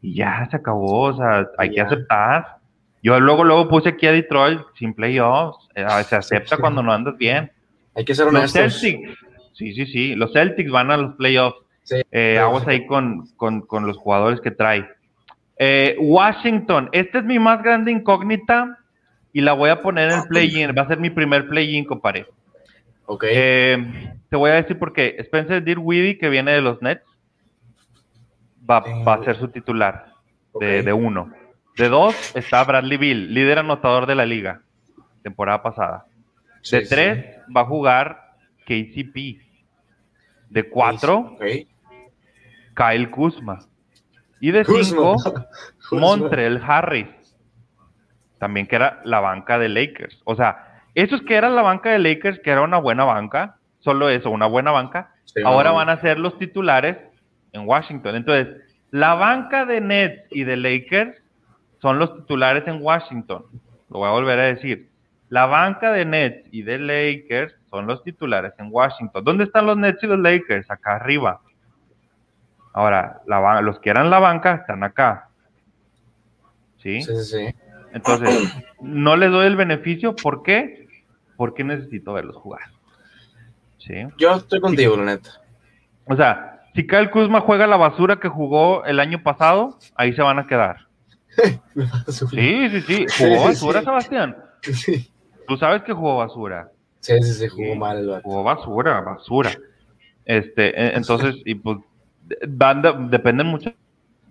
[0.00, 2.56] y ya se acabó, o sea, hay que aceptar.
[3.02, 7.18] Yo luego, luego puse aquí a Detroit sin playoffs, eh, se acepta cuando no andas
[7.18, 7.52] bien.
[7.94, 8.62] Hay que ser honestos.
[8.62, 9.18] Los Celtics,
[9.52, 11.58] sí, sí, sí, los Celtics van a los playoffs.
[11.82, 14.88] Sí, eh, ahí con, con, los jugadores que trae.
[15.58, 18.78] Eh, Washington, esta es mi más grande incógnita
[19.34, 20.74] y la voy a poner en el play-in.
[20.76, 22.26] Va a ser mi primer play-in, compadre.
[23.06, 23.24] Ok.
[23.28, 25.16] Eh, te voy a decir por qué.
[25.18, 27.02] Spencer Dinwiddie, que viene de los Nets,
[28.68, 28.78] va,
[29.14, 30.12] a ser su titular
[30.58, 31.30] de, uno.
[31.76, 34.62] De dos está Bradley Bill, líder anotador de la liga,
[35.22, 36.06] temporada pasada.
[36.70, 38.36] de tres va a jugar
[38.66, 39.42] KCP.
[40.48, 41.36] De cuatro,
[42.74, 43.58] Kyle Kuzma.
[44.40, 45.16] Y de cinco,
[45.92, 47.08] Montreal Harris.
[48.38, 50.20] También que era la banca de Lakers.
[50.24, 54.08] O sea, esos que eran la banca de Lakers, que era una buena banca, solo
[54.08, 55.12] eso, una buena banca,
[55.44, 56.96] ahora van a ser los titulares
[57.52, 58.16] en Washington.
[58.16, 58.56] Entonces,
[58.90, 61.20] la banca de Nets y de Lakers
[61.80, 63.44] son los titulares en Washington.
[63.90, 64.88] Lo voy a volver a decir.
[65.28, 69.24] La banca de Nets y de Lakers son los titulares en Washington.
[69.24, 70.70] ¿Dónde están los Nets y los Lakers?
[70.70, 71.40] Acá arriba.
[72.72, 73.20] Ahora,
[73.62, 75.28] los que eran la banca están acá.
[76.78, 77.02] ¿Sí?
[77.02, 77.54] Sí, sí.
[77.92, 80.14] Entonces, no les doy el beneficio.
[80.16, 80.83] ¿Por qué?
[81.36, 82.62] Porque necesito verlos jugar.
[84.18, 85.30] Yo estoy contigo, la neta.
[86.06, 90.22] O sea, si Kyle Kuzma juega la basura que jugó el año pasado, ahí se
[90.22, 90.86] van a quedar.
[92.08, 93.06] sí, sí, sí.
[93.18, 94.36] ¿Jugó basura, Sebastián?
[94.62, 95.10] Sí.
[95.46, 96.70] Tú sabes que jugó basura.
[97.00, 99.50] Sí, sí, sí, jugó mal el Jugó basura, basura.
[100.24, 101.78] Este, e, entonces, y pues,
[103.10, 103.74] dependen mucho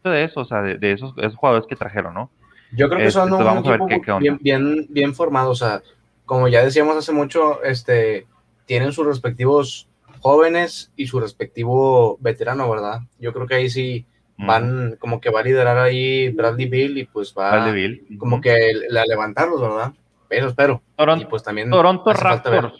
[0.04, 2.32] de eso, o sea, de, esos, jugadores que trajeron, ¿no?
[2.72, 5.84] Yo creo que son este, un equipo bien, bien, bien formado, o sea,
[6.26, 8.28] como ya decíamos hace mucho, este,
[8.66, 9.88] tienen sus respectivos
[10.20, 13.02] jóvenes y su respectivo veterano, ¿verdad?
[13.20, 14.06] Yo creo que ahí sí
[14.38, 17.72] van, como que va a liderar ahí Bradley Bill y pues va
[18.18, 19.94] como que a levantarlos, ¿verdad?
[20.30, 20.82] Eso espero.
[20.96, 22.74] Toronto, y pues también Toronto Raptors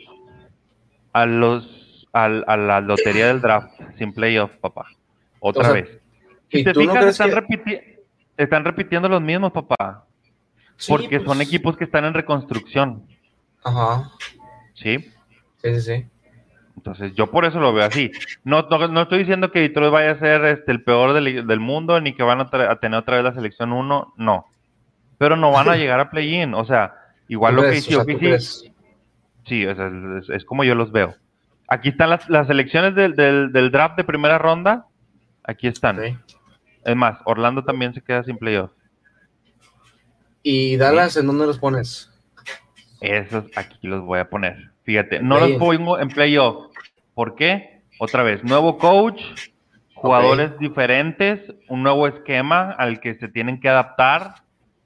[1.14, 4.86] a los a, la lotería del draft sin playoff, papá.
[5.40, 6.00] Otra vez.
[6.52, 7.32] Si te fijas, están,
[8.38, 10.06] están repitiendo los mismos, papá.
[10.88, 13.08] porque son pues equipos que están en reconstrucción.
[13.64, 14.12] Ajá.
[14.74, 15.00] Sí.
[15.62, 16.06] Sí, sí, sí.
[16.76, 18.12] Entonces, yo por eso lo veo así.
[18.44, 22.14] No, no, estoy diciendo que Detroit vaya a ser este, el peor del, mundo, ni
[22.14, 22.50] que van a,
[22.80, 24.46] tener otra vez la selección 1, no.
[25.18, 26.54] Pero no van a llegar a play-in.
[26.54, 26.94] O sea,
[27.28, 28.04] igual lo que hizo
[29.46, 31.16] Sí, es, como yo los veo.
[31.68, 34.88] Aquí están las, las selecciones del, del, draft de primera ronda.
[35.44, 36.00] Aquí están.
[36.84, 38.72] Es más, Orlando también se queda sin playoff.
[40.42, 42.13] ¿Y Dallas en dónde los pones?
[43.04, 44.72] Esos aquí los voy a poner.
[44.84, 46.74] Fíjate, no los pongo en playoff.
[47.14, 47.82] ¿Por qué?
[48.00, 49.22] Otra vez, nuevo coach,
[49.94, 54.36] jugadores diferentes, un nuevo esquema al que se tienen que adaptar.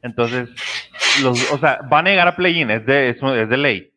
[0.01, 0.49] Entonces,
[1.22, 3.93] los, o sea, van a llegar a play-in, es de, es, de ley.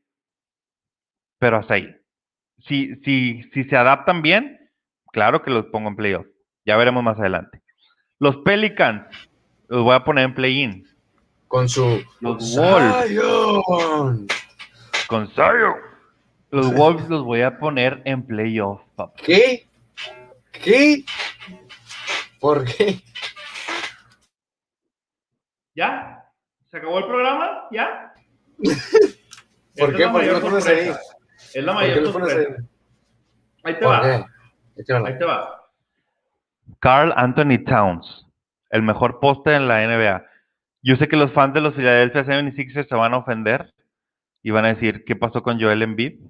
[1.39, 1.97] Pero hasta ahí.
[2.69, 4.71] Si, si, si se adaptan bien,
[5.13, 6.27] claro que los pongo en playoff.
[6.67, 7.63] Ya veremos más adelante.
[8.19, 9.07] Los Pelicans,
[9.69, 10.90] los voy a poner en play-in.
[11.51, 12.01] Con su.
[12.21, 13.11] Los Wolves.
[15.09, 15.75] Con Zion.
[16.53, 19.21] Los Wolves los voy a poner en playoff, papá.
[19.21, 19.67] ¿Qué?
[20.53, 21.05] ¿Qué?
[22.39, 23.01] ¿Por qué?
[25.75, 26.25] ¿Ya?
[26.71, 27.67] ¿Se acabó el programa?
[27.73, 28.15] ¿Ya?
[29.77, 30.07] ¿Por qué?
[30.07, 30.93] ¿Por qué lo pones ahí?
[31.53, 32.63] Es la mayor sorpresa.
[33.65, 34.07] Ahí te va.
[34.07, 35.69] Ahí te va.
[36.79, 38.25] Carl Anthony Towns,
[38.71, 40.30] el mejor poste en la NBA.
[40.83, 43.75] Yo sé que los fans de los Philadelphia 76ers se van a ofender
[44.43, 46.21] y van a decir, ¿qué pasó con Joel Embiid?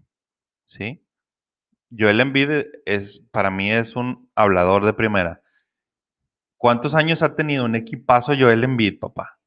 [0.68, 1.04] ¿sí?
[1.96, 2.50] Joel Embiid
[2.86, 5.42] es, para mí es un hablador de primera.
[6.56, 9.38] ¿Cuántos años ha tenido un equipazo Joel Embiid, papá?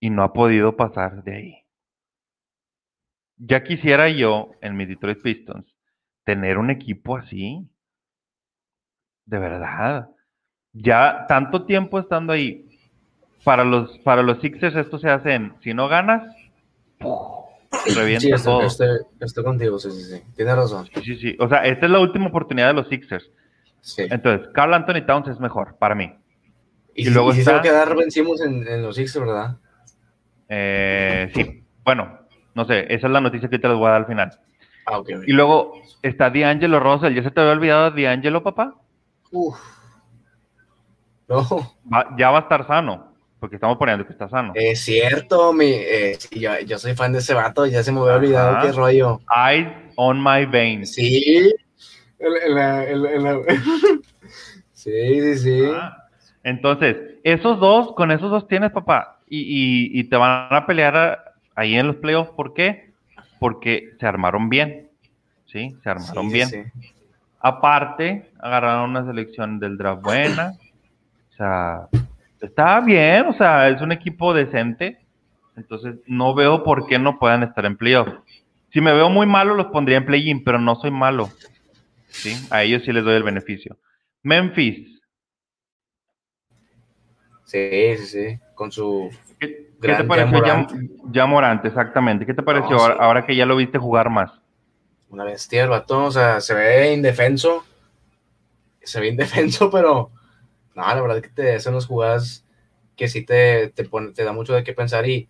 [0.00, 1.54] Y no ha podido pasar de ahí.
[3.38, 5.66] Ya quisiera yo, en mi Detroit Pistons,
[6.24, 7.68] tener un equipo así.
[9.24, 10.10] De verdad.
[10.72, 12.65] Ya tanto tiempo estando ahí.
[13.44, 16.22] Para los, para los Sixers esto se hace en, si no ganas,
[17.94, 18.62] revienta todo.
[18.62, 20.22] Estoy, contigo, sí, sí, sí.
[20.34, 20.86] Tienes razón.
[20.94, 21.36] Sí, sí, sí.
[21.38, 23.30] O sea, esta es la última oportunidad de los Sixers.
[23.80, 24.02] Sí.
[24.10, 26.12] Entonces, Carl Anthony Towns es mejor para mí.
[26.94, 29.56] Y, luego si se va a quedar vencimos en, en, los Sixers, ¿verdad?
[30.48, 31.62] Eh, sí.
[31.84, 32.18] Bueno,
[32.54, 32.92] no sé.
[32.92, 34.30] Esa es la noticia que te les voy a dar al final.
[34.86, 37.14] Ah, okay, Y luego está D'Angelo Russell.
[37.14, 38.74] ¿Ya se te había olvidado D'Angelo, papá?
[39.30, 39.56] Uf.
[41.28, 41.44] No.
[42.16, 43.05] ya va a estar sano,
[43.38, 44.52] porque estamos poniendo que está sano.
[44.54, 46.16] Es cierto, mi, eh,
[46.66, 49.20] yo, soy fan de ese vato, ya se me había olvidado qué rollo.
[49.34, 50.94] Eyes on my veins.
[50.94, 51.52] Sí.
[54.72, 55.64] sí, sí, sí.
[55.74, 56.08] Ah,
[56.42, 61.88] entonces, esos dos, con esos dos tienes, papá, y, te van a pelear ahí en
[61.88, 62.30] los playoffs.
[62.30, 62.92] ¿Por qué?
[63.38, 64.88] Porque se armaron bien.
[65.46, 65.76] ¿Sí?
[65.82, 66.72] Se armaron bien.
[67.40, 70.54] Aparte, agarraron una selección del draft buena
[71.36, 71.88] o sea,
[72.46, 74.98] está bien, o sea, es un equipo decente.
[75.56, 78.08] Entonces, no veo por qué no puedan estar en playoff.
[78.72, 81.30] Si me veo muy malo, los pondría en play-in, pero no soy malo.
[82.08, 82.34] ¿Sí?
[82.50, 83.76] A ellos sí les doy el beneficio.
[84.22, 85.00] Memphis.
[87.44, 88.38] Sí, sí, sí.
[88.54, 89.10] Con su.
[89.38, 90.42] ¿Qué, te pareció
[91.10, 92.26] ya, Morante, exactamente.
[92.26, 94.32] ¿Qué te pareció ahora, que ya lo viste jugar más?
[95.10, 97.64] Una bestia el batón, o sea, se ve indefenso.
[98.82, 100.10] Se ve indefenso, pero
[100.76, 102.44] no, la verdad es que te hacen unas jugadas
[102.94, 105.28] que sí te, te, pone, te da mucho de qué pensar y,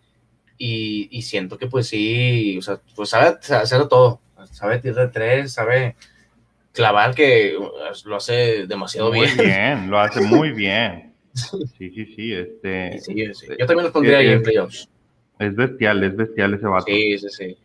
[0.59, 4.21] y, siento que pues sí, o sea, pues sabe hacer todo,
[4.51, 5.97] sabe tirar de tres, sabe
[6.73, 7.57] clavar que
[8.05, 9.37] lo hace demasiado muy bien.
[9.37, 9.91] bien.
[9.91, 11.15] lo hace muy bien.
[11.35, 12.99] Sí, sí, sí, este...
[13.59, 14.89] Yo también lo pondría ahí en playoffs.
[15.39, 16.87] Es bestial, es bestial ese vato.
[16.87, 17.59] Sí, sí, sí.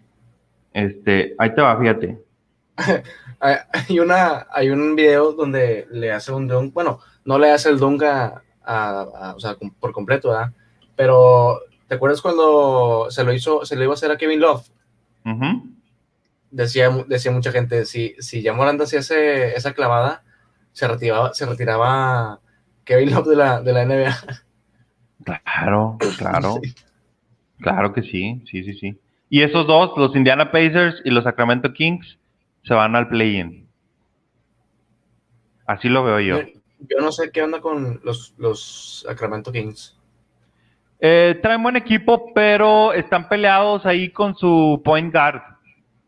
[0.74, 2.18] Este, ahí te va, fíjate.
[3.42, 7.80] hay, una, hay un video donde le hace un dunk, bueno, no le hace el
[7.80, 8.44] dunk a,
[9.36, 10.54] o sea, por completo, ¿verdad?
[10.96, 14.68] Pero, ¿te acuerdas cuando se lo hizo, se lo iba a hacer a Kevin Love?
[16.52, 20.24] decía, decía mucha gente, si, si ya Moranda hacía esa clavada,
[20.74, 22.40] se retiraba, se retiraba
[22.84, 24.18] Kevin Love de la, de la NBA.
[25.24, 26.60] Claro, claro.
[27.62, 29.00] Claro que sí, sí, sí, sí.
[29.30, 32.18] Y esos dos, los Indiana Pacers y los Sacramento Kings,
[32.64, 33.68] se van al play-in.
[35.66, 36.42] Así lo veo yo.
[36.80, 39.98] Yo no sé qué onda con los, los Sacramento Kings.
[41.00, 45.42] Eh, traen buen equipo, pero están peleados ahí con su point guard.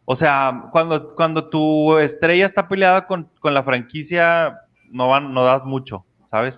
[0.06, 4.60] O sea, cuando, cuando tu estrella está peleada con, la franquicia,
[4.92, 6.56] no van, no das mucho, ¿sabes?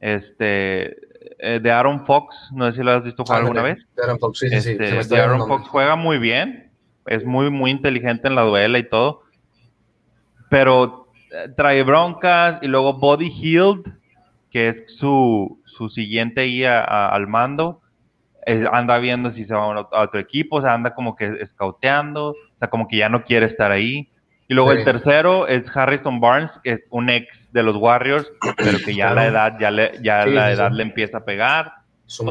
[0.00, 0.96] Este,
[1.38, 3.78] eh, de Aaron Fox, no sé si lo has visto jugar alguna vez.
[3.96, 4.76] De Aaron Fox, sí, sí, sí.
[4.78, 6.67] Este, de Aaron Fox juega muy bien,
[7.08, 9.22] es muy, muy inteligente en la duela y todo.
[10.50, 11.08] Pero
[11.56, 13.82] trae broncas y luego Body Healed,
[14.50, 17.80] que es su, su siguiente guía al mando,
[18.72, 22.58] anda viendo si se va a otro equipo, o sea, anda como que escauteando, o
[22.58, 24.10] sea, como que ya no quiere estar ahí.
[24.50, 28.78] Y luego el tercero es Harrison Barnes, que es un ex de los Warriors, pero
[28.78, 31.72] que ya la edad, ya, le, ya la edad le empieza a pegar.
[32.06, 32.30] Es un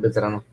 [0.00, 0.44] veterano,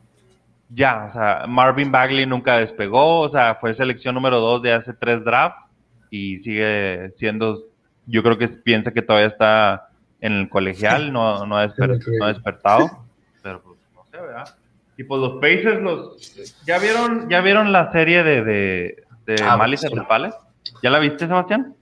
[0.74, 4.92] Ya, o sea, Marvin Bagley nunca despegó, o sea, fue selección número dos de hace
[4.94, 5.68] tres drafts
[6.10, 7.64] y sigue siendo,
[8.06, 13.04] yo creo que piensa que todavía está en el colegial, no, no, ha, despertado,
[13.42, 14.54] pero pues no sé, ¿verdad?
[14.96, 19.56] Y pues los Pacers, los, ¿ya vieron, ya vieron la serie de, de, de ah,
[19.56, 20.38] Malice Palace?
[20.82, 21.74] ¿Ya la viste, Sebastián?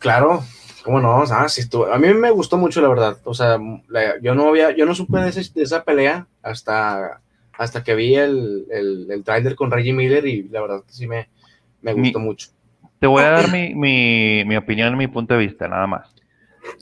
[0.00, 0.42] Claro,
[0.84, 1.24] ¿Cómo no?
[1.30, 3.16] Ah, sí, a mí me gustó mucho, la verdad.
[3.24, 3.58] O sea,
[4.20, 7.22] yo no había, yo no supe de, esa pelea hasta,
[7.58, 11.06] hasta que vi el, el, el trailer con Reggie Miller y la verdad que sí
[11.06, 11.28] me,
[11.82, 12.48] me gustó mucho.
[12.98, 16.14] Te voy a dar mi, mi, mi opinión, mi punto de vista, nada más.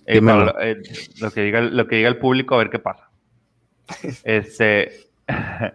[0.06, 0.82] Eh, eh,
[1.20, 3.10] lo, que diga, lo que diga el público, a ver qué pasa.
[4.24, 4.92] Este,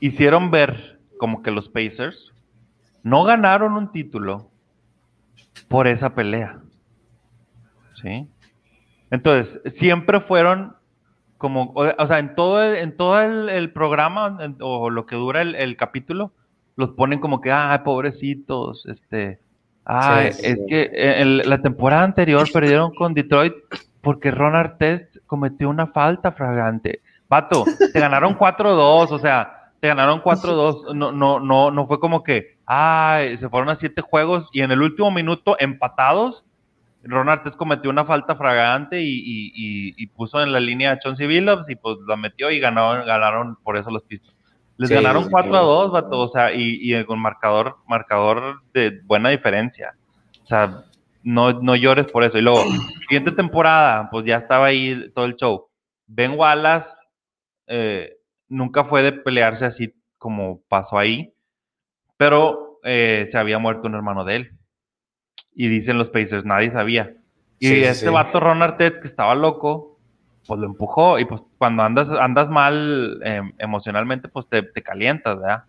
[0.00, 2.32] hicieron ver como que los Pacers
[3.02, 4.50] no ganaron un título
[5.68, 6.60] por esa pelea.
[8.02, 8.28] ¿Sí?
[9.10, 10.74] Entonces, siempre fueron
[11.40, 15.76] como, o, sea, en todo el, en todo el, programa o lo que dura el,
[15.78, 16.32] capítulo,
[16.76, 19.40] los ponen como que, ah, pobrecitos, este,
[19.86, 23.54] ah, es que en la temporada anterior perdieron con Detroit
[24.02, 27.00] porque Ron Artest cometió una falta fragante.
[27.26, 32.22] Pato, te ganaron 4-2, o sea, te ganaron 4-2, no, no, no, no fue como
[32.22, 36.44] que, ah, se fueron a siete juegos y en el último minuto empatados,
[37.02, 39.22] Ron Artest cometió una falta fragante y,
[39.96, 43.56] y, puso en la línea a Chauncey Billups y pues la metió y ganaron, ganaron
[43.62, 44.36] por eso los Pistons.
[44.76, 49.28] Les ganaron 4 a 2, vato, o sea, y, y, con marcador, marcador de buena
[49.28, 49.94] diferencia.
[50.42, 50.84] O sea,
[51.22, 52.38] no, no llores por eso.
[52.38, 52.62] Y luego,
[53.08, 55.68] siguiente temporada, pues ya estaba ahí todo el show.
[56.06, 56.88] Ben Wallace
[57.66, 58.16] eh,
[58.48, 61.32] nunca fue de pelearse así como pasó ahí,
[62.16, 64.50] pero eh, se había muerto un hermano de él.
[65.60, 67.12] Y dicen los Pacers, nadie sabía.
[67.58, 69.98] Y ese vato Ron Artet, que estaba loco,
[70.46, 71.18] pues lo empujó.
[71.18, 75.64] Y pues cuando andas, andas mal em, emocionalmente, pues te, te, calientas, ¿verdad?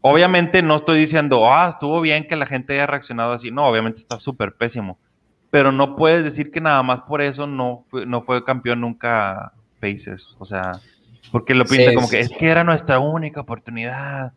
[0.00, 3.52] Obviamente no estoy diciendo, ah, estuvo bien que la gente haya reaccionado así.
[3.52, 4.98] No, obviamente está súper pésimo.
[5.52, 9.52] Pero no puedes decir que nada más por eso no fue, no fue campeón nunca
[9.80, 10.34] Pacers.
[10.40, 10.80] O sea,
[11.30, 14.32] porque lo piensa como que es que era nuestra única oportunidad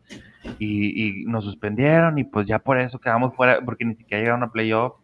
[0.58, 4.42] y, y, nos suspendieron y pues ya por eso quedamos fuera, porque ni siquiera llegaron
[4.42, 4.94] a playoff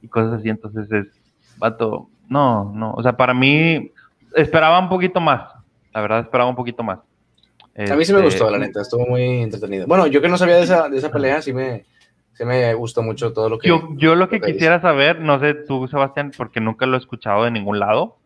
[0.00, 0.48] y cosas así.
[0.48, 1.06] Entonces es,
[1.58, 2.92] vato, no, no.
[2.92, 3.92] O sea, para mí
[4.34, 5.52] esperaba un poquito más.
[5.94, 6.98] La verdad, esperaba un poquito más.
[7.76, 9.86] a mí sí me este, gustó, la neta, estuvo muy entretenido.
[9.86, 11.84] Bueno, yo que no sabía de esa, de esa pelea, sí me,
[12.32, 13.68] sí me gustó mucho todo lo que...
[13.68, 17.44] Yo, yo lo que, quisiera saber, no sé tú, Sebastián, porque nunca lo he escuchado
[17.44, 18.18] de ningún lado,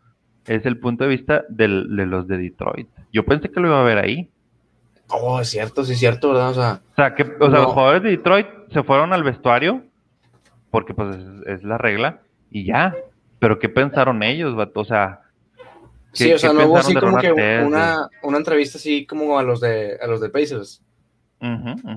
[0.47, 2.89] es el punto de vista del, de los de Detroit.
[3.13, 4.31] Yo pensé que lo iba a ver ahí.
[5.09, 6.51] Oh, es cierto, sí es cierto, ¿verdad?
[6.51, 9.83] O sea, o sea, que, o sea los jugadores de Detroit se fueron al vestuario,
[10.71, 12.95] porque pues es, la regla, y ya.
[13.39, 14.81] Pero ¿qué pensaron ellos, vato?
[14.81, 15.21] O sea...
[16.13, 19.61] sí, o sea, no hubo así como que una, una, entrevista así como a los
[19.61, 20.83] de, a los de Pacers.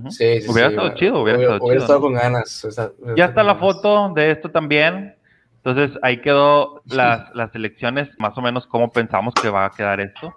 [0.10, 2.68] Sí, sí, hubiera estado chido, hubiera, estado, hubiera estado con ganas.
[3.16, 5.16] ya está la foto de esto también.
[5.64, 10.00] Entonces ahí quedó las, las elecciones, más o menos cómo pensamos que va a quedar
[10.00, 10.36] esto.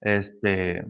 [0.00, 0.84] Este,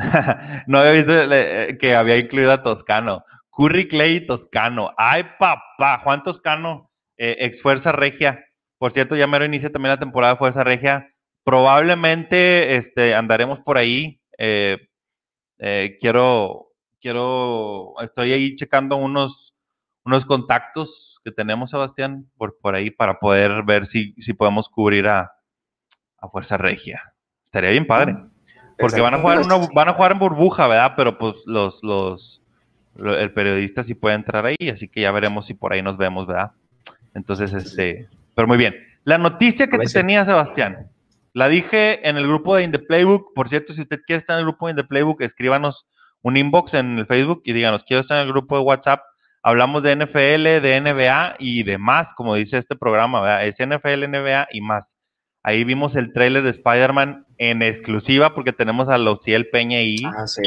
[0.66, 3.24] no había visto eh, que había incluido a Toscano.
[3.50, 4.92] Curry Clay y Toscano.
[4.96, 8.44] Ay, papá, Juan Toscano, eh, ex Fuerza Regia.
[8.78, 11.08] Por cierto, ya mero inicia también la temporada de Fuerza Regia.
[11.44, 14.20] Probablemente este, andaremos por ahí.
[14.38, 14.78] Eh,
[16.00, 16.68] quiero,
[17.00, 19.54] quiero, estoy ahí checando unos,
[20.04, 25.08] unos contactos que tenemos, Sebastián, por, por ahí para poder ver si, si podemos cubrir
[25.08, 25.32] a,
[26.18, 27.12] a Fuerza Regia.
[27.46, 28.16] Estaría bien padre.
[28.80, 29.40] Porque van a jugar
[29.74, 30.94] van a jugar en burbuja, ¿verdad?
[30.96, 32.40] Pero pues los, los,
[32.96, 36.26] el periodista sí puede entrar ahí, así que ya veremos si por ahí nos vemos,
[36.26, 36.52] ¿verdad?
[37.14, 38.74] Entonces, este, pero muy bien.
[39.04, 40.88] La noticia que te tenía, Sebastián,
[41.32, 43.34] la dije en el grupo de In the Playbook.
[43.34, 45.86] Por cierto, si usted quiere estar en el grupo de In the Playbook, escríbanos
[46.22, 49.00] un inbox en el Facebook y díganos, quiero estar en el grupo de WhatsApp.
[49.42, 53.46] Hablamos de NFL, de NBA y de más, como dice este programa, ¿verdad?
[53.46, 54.84] Es NFL, NBA y más.
[55.42, 59.96] Ahí vimos el trailer de Spider-Man en exclusiva porque tenemos a Luciel Peña ahí.
[60.04, 60.42] Ah, sí.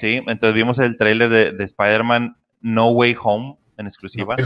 [0.00, 4.36] Sí, entonces vimos el trailer de, Spider-Man No Way Home en exclusiva.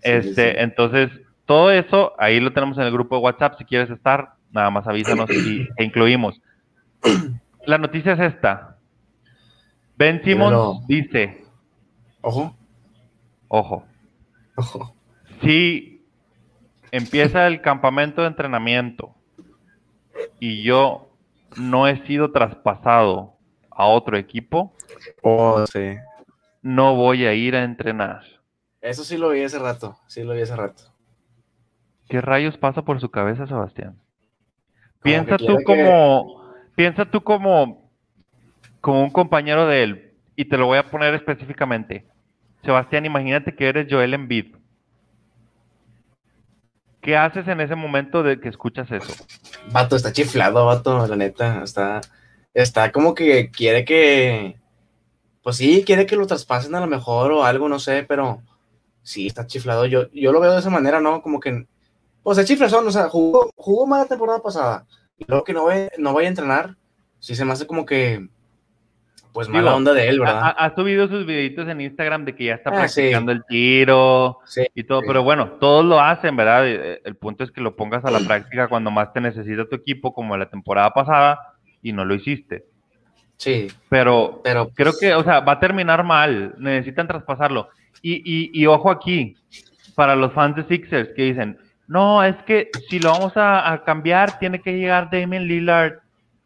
[0.00, 1.10] este, entonces,
[1.44, 3.58] todo eso ahí lo tenemos en el grupo de WhatsApp.
[3.58, 6.40] Si quieres estar, nada más avísanos y e incluimos.
[7.66, 8.78] La noticia es esta.
[9.98, 11.44] Ben Simmons dice.
[12.22, 12.56] Ojo.
[13.48, 13.84] Ojo.
[14.56, 14.96] Ojo.
[15.42, 16.00] Sí
[16.90, 19.14] empieza el campamento de entrenamiento
[20.40, 21.08] y yo
[21.56, 23.36] no he sido traspasado
[23.70, 24.74] a otro equipo,
[25.22, 25.96] oh, sí.
[26.62, 28.22] no voy a ir a entrenar.
[28.80, 30.82] Eso sí lo vi hace rato, sí lo vi hace rato.
[32.08, 33.98] ¿Qué rayos pasa por su cabeza, Sebastián?
[35.02, 37.90] Piensa tú como, piensa tú como,
[38.80, 42.06] como un compañero de él, y te lo voy a poner específicamente.
[42.64, 44.55] Sebastián, imagínate que eres Joel Embiid
[47.06, 49.14] ¿Qué haces en ese momento de que escuchas eso?
[49.70, 51.62] Vato, está chiflado, vato, la neta.
[51.62, 52.00] Está,
[52.52, 54.58] está como que quiere que.
[55.40, 58.42] Pues sí, quiere que lo traspasen a lo mejor o algo, no sé, pero
[59.04, 59.86] sí, está chiflado.
[59.86, 61.22] Yo, yo lo veo de esa manera, ¿no?
[61.22, 61.68] Como que.
[62.24, 64.84] Pues el chiflazón, o sea, jugó, jugó mala temporada pasada.
[65.16, 66.76] Y luego que no, ve, no vaya a entrenar,
[67.20, 68.28] sí se me hace como que
[69.36, 70.54] pues mala onda de él, ¿verdad?
[70.56, 74.38] Ha, subido sus videitos en Instagram de que ya está ah, practicando el tiro
[74.74, 76.66] y todo, pero bueno, todos lo hacen, ¿verdad?
[76.66, 79.76] Eh, el punto es que lo pongas a la práctica cuando más te necesita tu
[79.76, 81.38] equipo, como la temporada pasada,
[81.82, 82.64] y no lo hiciste.
[83.36, 83.70] Sí.
[83.90, 87.68] Pero, pero creo que, o sea, va a terminar mal, necesitan traspasarlo.
[88.00, 89.36] Y, y, y ojo aquí,
[89.94, 91.58] para los fans de Sixers que dicen,
[91.88, 95.98] no, es que si lo vamos a, a cambiar, tiene que llegar Damien Lillard.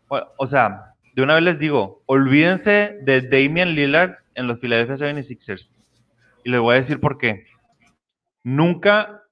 [0.09, 0.90] o sea,
[1.21, 5.69] de una vez les digo, olvídense de Damian Lillard en los Philadelphia 76ers.
[6.45, 7.45] Y les voy a decir por qué.
[8.43, 9.23] Nunca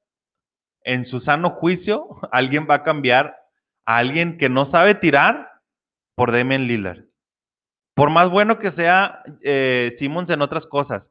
[0.82, 3.36] en su sano juicio alguien va a cambiar
[3.86, 5.50] a alguien que no sabe tirar
[6.14, 7.04] por Damian Lillard.
[7.94, 11.04] Por más bueno que sea eh, Simmons en otras cosas.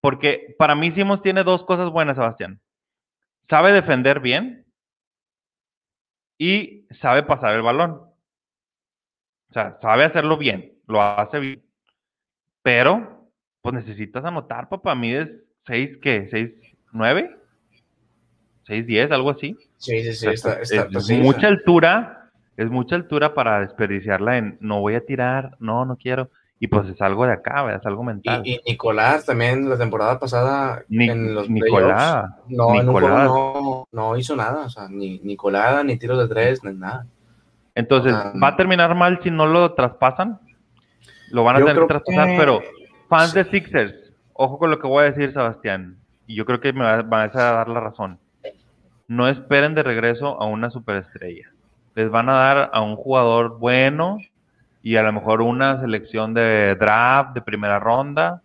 [0.00, 2.60] Porque para mí Simmons tiene dos cosas buenas, Sebastián.
[3.50, 4.64] Sabe defender bien
[6.38, 8.15] y sabe pasar el balón.
[9.56, 11.62] O sea, sabe hacerlo bien, lo hace bien.
[12.60, 13.30] Pero,
[13.62, 14.94] pues necesitas anotar, papá.
[14.94, 15.30] Mides
[15.66, 16.28] 6, ¿qué?
[16.30, 16.52] ¿6,
[16.92, 17.34] 9?
[18.68, 19.12] ¿6, 10?
[19.12, 19.56] Algo así.
[19.78, 20.26] Sí, sí, sí.
[20.28, 25.56] Está, es, pues mucha altura, es mucha altura para desperdiciarla en no voy a tirar,
[25.58, 26.28] no, no quiero.
[26.60, 28.42] y pues es algo de acá, es algo mental.
[28.44, 33.24] Y, Nicolás también la temporada pasada en los Nicolás, no, Nicolás.
[33.24, 37.06] No, no, hizo nada, o sea, ni, ni colada, ni tiros de tres, ni nada.
[37.76, 40.40] Entonces, ¿va a terminar mal si no lo traspasan?
[41.30, 42.62] Lo van a tener que traspasar, pero
[43.08, 43.94] fans de Sixers,
[44.32, 47.28] ojo con lo que voy a decir, Sebastián, y yo creo que me van a
[47.28, 48.18] dar la razón.
[49.06, 51.52] No esperen de regreso a una superestrella.
[51.94, 54.18] Les van a dar a un jugador bueno,
[54.82, 58.42] y a lo mejor una selección de draft de primera ronda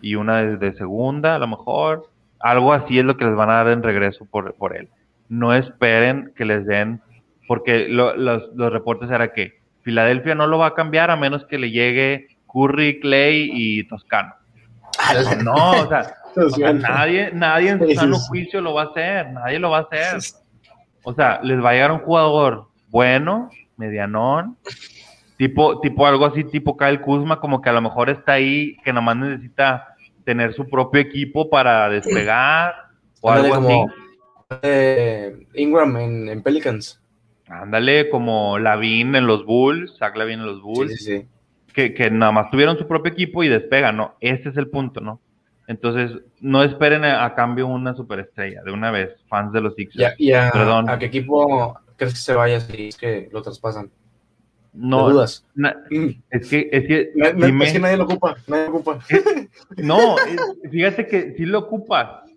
[0.00, 2.08] y una de, segunda, a lo mejor.
[2.40, 4.88] Algo así es lo que les van a dar en regreso por, por él.
[5.28, 7.02] No esperen que les den,
[7.46, 11.58] porque los, los reportes eran que Filadelfia no lo va a cambiar a menos que
[11.58, 14.34] le llegue Curry, Clay y Toscano.
[15.44, 16.14] No, o sea,
[16.74, 20.18] nadie, nadie en su sano juicio lo va a hacer, nadie lo va a hacer.
[21.02, 24.56] O sea, les va a llegar un jugador bueno, medianón,
[25.36, 28.92] Tipo, tipo algo así, tipo Kyle Kuzma, como que a lo mejor está ahí, que
[28.92, 29.94] nomás necesita
[30.24, 32.74] tener su propio equipo para despegar
[33.20, 34.58] o algo así.
[34.62, 37.02] Eh, Ingram en, Pelicans.
[37.48, 40.96] Ándale, como Lavin en los Bulls, Zach Lavin en los Bulls.
[40.96, 41.28] Sí, sí,
[41.72, 44.16] Que, que, nada más tuvieron su propio equipo y despegan, ¿no?
[44.20, 45.20] Ese es el punto, ¿no?
[45.68, 50.14] Entonces, no esperen a, cambio una superestrella, de una vez, fans de los Sixers.
[50.18, 50.88] ¿Y, a, Perdón.
[50.88, 53.90] a qué equipo crees que se vaya si es que lo traspasan?
[54.72, 55.44] No, dudas.
[56.30, 58.98] es que, es que, es que nadie lo ocupa, nadie lo ocupa.
[59.78, 60.16] no,
[60.70, 62.30] fíjate que sí lo ocupas,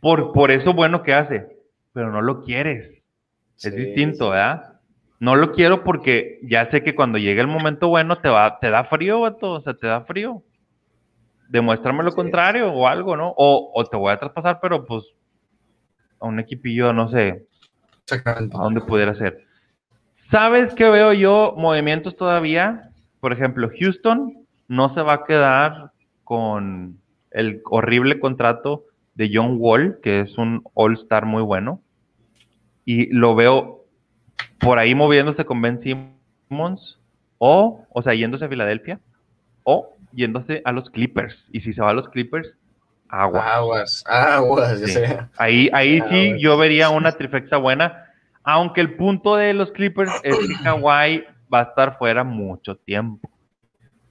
[0.00, 1.46] por, por eso bueno que hace,
[1.92, 3.03] pero no lo quieres.
[3.62, 4.74] Es distinto, ¿verdad?
[5.20, 8.70] No lo quiero porque ya sé que cuando llegue el momento bueno te va, te
[8.70, 10.42] da frío, vato, o sea, te da frío.
[11.48, 13.32] Demuéstrame lo contrario o algo, ¿no?
[13.36, 15.04] O, o, te voy a traspasar, pero pues
[16.20, 17.46] a un equipillo, no sé,
[18.02, 18.56] Exactamente.
[18.56, 19.44] a dónde pudiera ser.
[20.30, 21.54] ¿Sabes qué veo yo?
[21.56, 22.90] Movimientos todavía.
[23.20, 25.92] Por ejemplo, Houston no se va a quedar
[26.24, 26.98] con
[27.30, 28.84] el horrible contrato
[29.14, 31.80] de John Wall, que es un All-Star muy bueno.
[32.84, 33.84] Y lo veo
[34.58, 36.98] por ahí moviéndose con Ben Simmons,
[37.38, 39.00] o, o sea, yéndose a Filadelfia,
[39.62, 41.36] o yéndose a los Clippers.
[41.52, 42.52] Y si se va a los Clippers,
[43.08, 43.44] aguas.
[43.46, 44.80] Aguas, aguas,
[45.36, 48.04] Ahí, ahí sí yo vería una trifecta buena
[48.44, 53.28] aunque el punto de los Clippers es que Kawhi va a estar fuera mucho tiempo.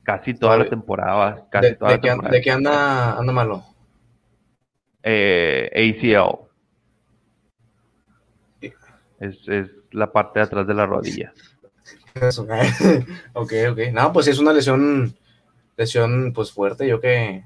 [0.01, 1.45] Casi toda la temporada.
[1.49, 3.63] Casi de, toda la qué anda, anda malo?
[5.03, 6.49] Eh, ACL.
[9.23, 11.33] Es, es, la parte de atrás de la rodilla.
[12.15, 12.43] Eso.
[13.33, 13.79] ok, ok.
[13.91, 15.15] No, pues es una lesión,
[15.77, 16.87] lesión pues fuerte.
[16.87, 17.43] Yo que,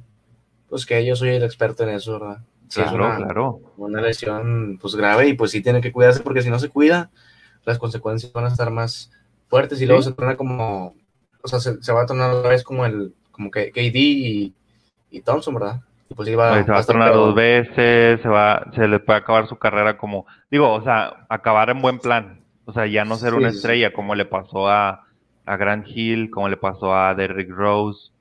[0.70, 2.40] pues que yo soy el experto en eso, ¿verdad?
[2.74, 3.62] claro, una, claro.
[3.78, 7.12] Una lesión pues grave y pues sí tiene que cuidarse porque si no se cuida,
[7.66, 9.12] las consecuencias van a estar más
[9.48, 10.96] fuertes y luego se torna como,
[11.42, 14.54] o sea, se, va a tornar otra vez como el, como que KD y,
[15.12, 15.82] y Thompson, ¿verdad?
[16.16, 19.58] Pues iba, se va a tornar dos veces, se va, se le puede acabar su
[19.58, 23.50] carrera como, digo, o sea, acabar en buen plan, o sea, ya no ser una
[23.50, 25.04] estrella como le pasó a,
[25.46, 28.12] a Grant Hill, como le pasó a Derrick Rose,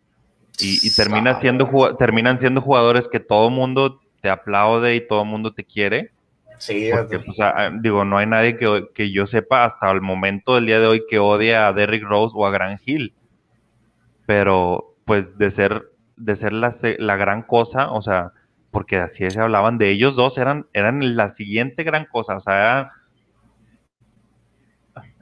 [0.58, 5.52] y, y termina siendo, terminan siendo jugadores que todo mundo te aplaude y todo mundo
[5.52, 6.10] te quiere.
[6.58, 7.36] Sí, porque, pues,
[7.80, 11.04] digo, no hay nadie que, que, yo sepa hasta el momento del día de hoy
[11.08, 13.12] que odie a Derrick Rose o a Grant Hill.
[14.24, 18.32] Pero, pues, de ser, de ser la, la gran cosa, o sea,
[18.70, 22.92] porque así se hablaban de ellos dos, eran, eran la siguiente gran cosa, o sea,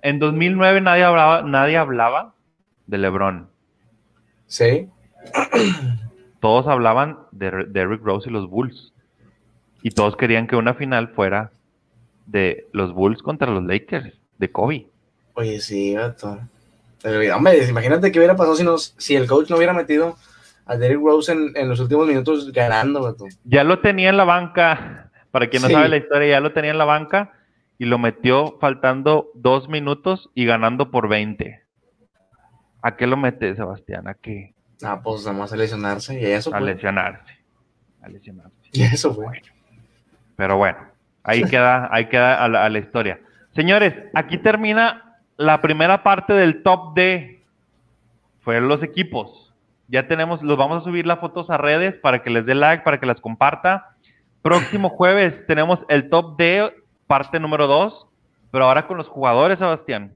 [0.02, 2.34] en 2009 nadie hablaba, nadie hablaba
[2.86, 3.48] de LeBron.
[4.46, 4.88] Sí
[6.44, 8.92] todos hablaban de Derrick Rose y los Bulls.
[9.82, 11.52] Y todos querían que una final fuera
[12.26, 14.86] de los Bulls contra los Lakers, de Kobe.
[15.32, 16.38] Oye, sí, gato.
[17.34, 20.18] Hombre, imagínate qué hubiera pasado si, nos, si el coach no hubiera metido
[20.66, 23.16] a Derrick Rose en, los últimos minutos ganando.
[23.44, 26.70] Ya lo tenía en la banca, para quien no sabe la historia, ya lo tenía
[26.70, 27.32] en la banca
[27.78, 31.62] y lo metió faltando dos minutos y ganando por 20.
[32.82, 34.08] ¿A qué lo mete, Sebastián?
[34.08, 34.54] ¿A qué?
[34.82, 36.54] Ah, pues nada más a lesionarse y eso.
[36.54, 37.32] A lesionarse.
[38.02, 38.54] A lesionarse.
[38.72, 39.40] Y eso fue.
[40.36, 40.78] Pero bueno,
[41.22, 43.20] ahí queda, ahí queda a la, historia.
[43.54, 47.42] Señores, aquí termina la primera parte del top D.
[48.40, 49.43] Fueron los equipos.
[49.88, 52.84] Ya tenemos, los vamos a subir las fotos a redes para que les dé like,
[52.84, 53.96] para que las comparta.
[54.42, 56.72] Próximo jueves tenemos el top D,
[57.06, 58.06] parte número 2,
[58.50, 60.14] pero ahora con los jugadores, Sebastián.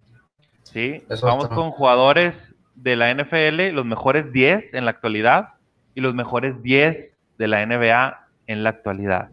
[0.63, 2.35] Sí, vamos con jugadores
[2.75, 5.55] de la NFL, los mejores 10 en la actualidad
[5.95, 9.31] y los mejores 10 de la NBA en la actualidad.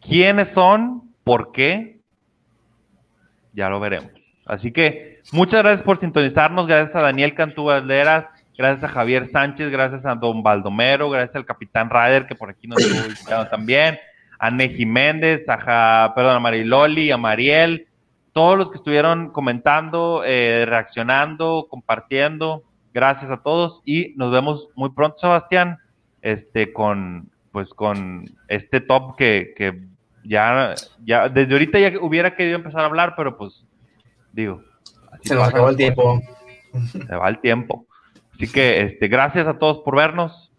[0.00, 1.14] ¿Quiénes son?
[1.24, 2.00] ¿Por qué?
[3.52, 4.12] Ya lo veremos.
[4.46, 6.66] Así que muchas gracias por sintonizarnos.
[6.66, 8.26] Gracias a Daniel Cantú Valderas
[8.60, 12.66] gracias a Javier Sánchez, gracias a Don Baldomero, gracias al Capitán Ryder, que por aquí
[12.66, 13.98] nos estuvo visitando también,
[14.38, 17.86] a Neji Méndez, a, perdón, a Mariloli, a Mariel,
[18.34, 22.62] todos los que estuvieron comentando, eh, reaccionando, compartiendo,
[22.92, 25.78] gracias a todos y nos vemos muy pronto, Sebastián,
[26.20, 29.80] este, con, pues, con este top que, que
[30.22, 33.64] ya, ya, desde ahorita ya hubiera querido empezar a hablar, pero pues,
[34.32, 34.60] digo.
[35.22, 36.20] Se nos acabó el tiempo.
[36.92, 37.86] Se va el tiempo.
[38.40, 40.49] Así que, este, gracias a todos por vernos.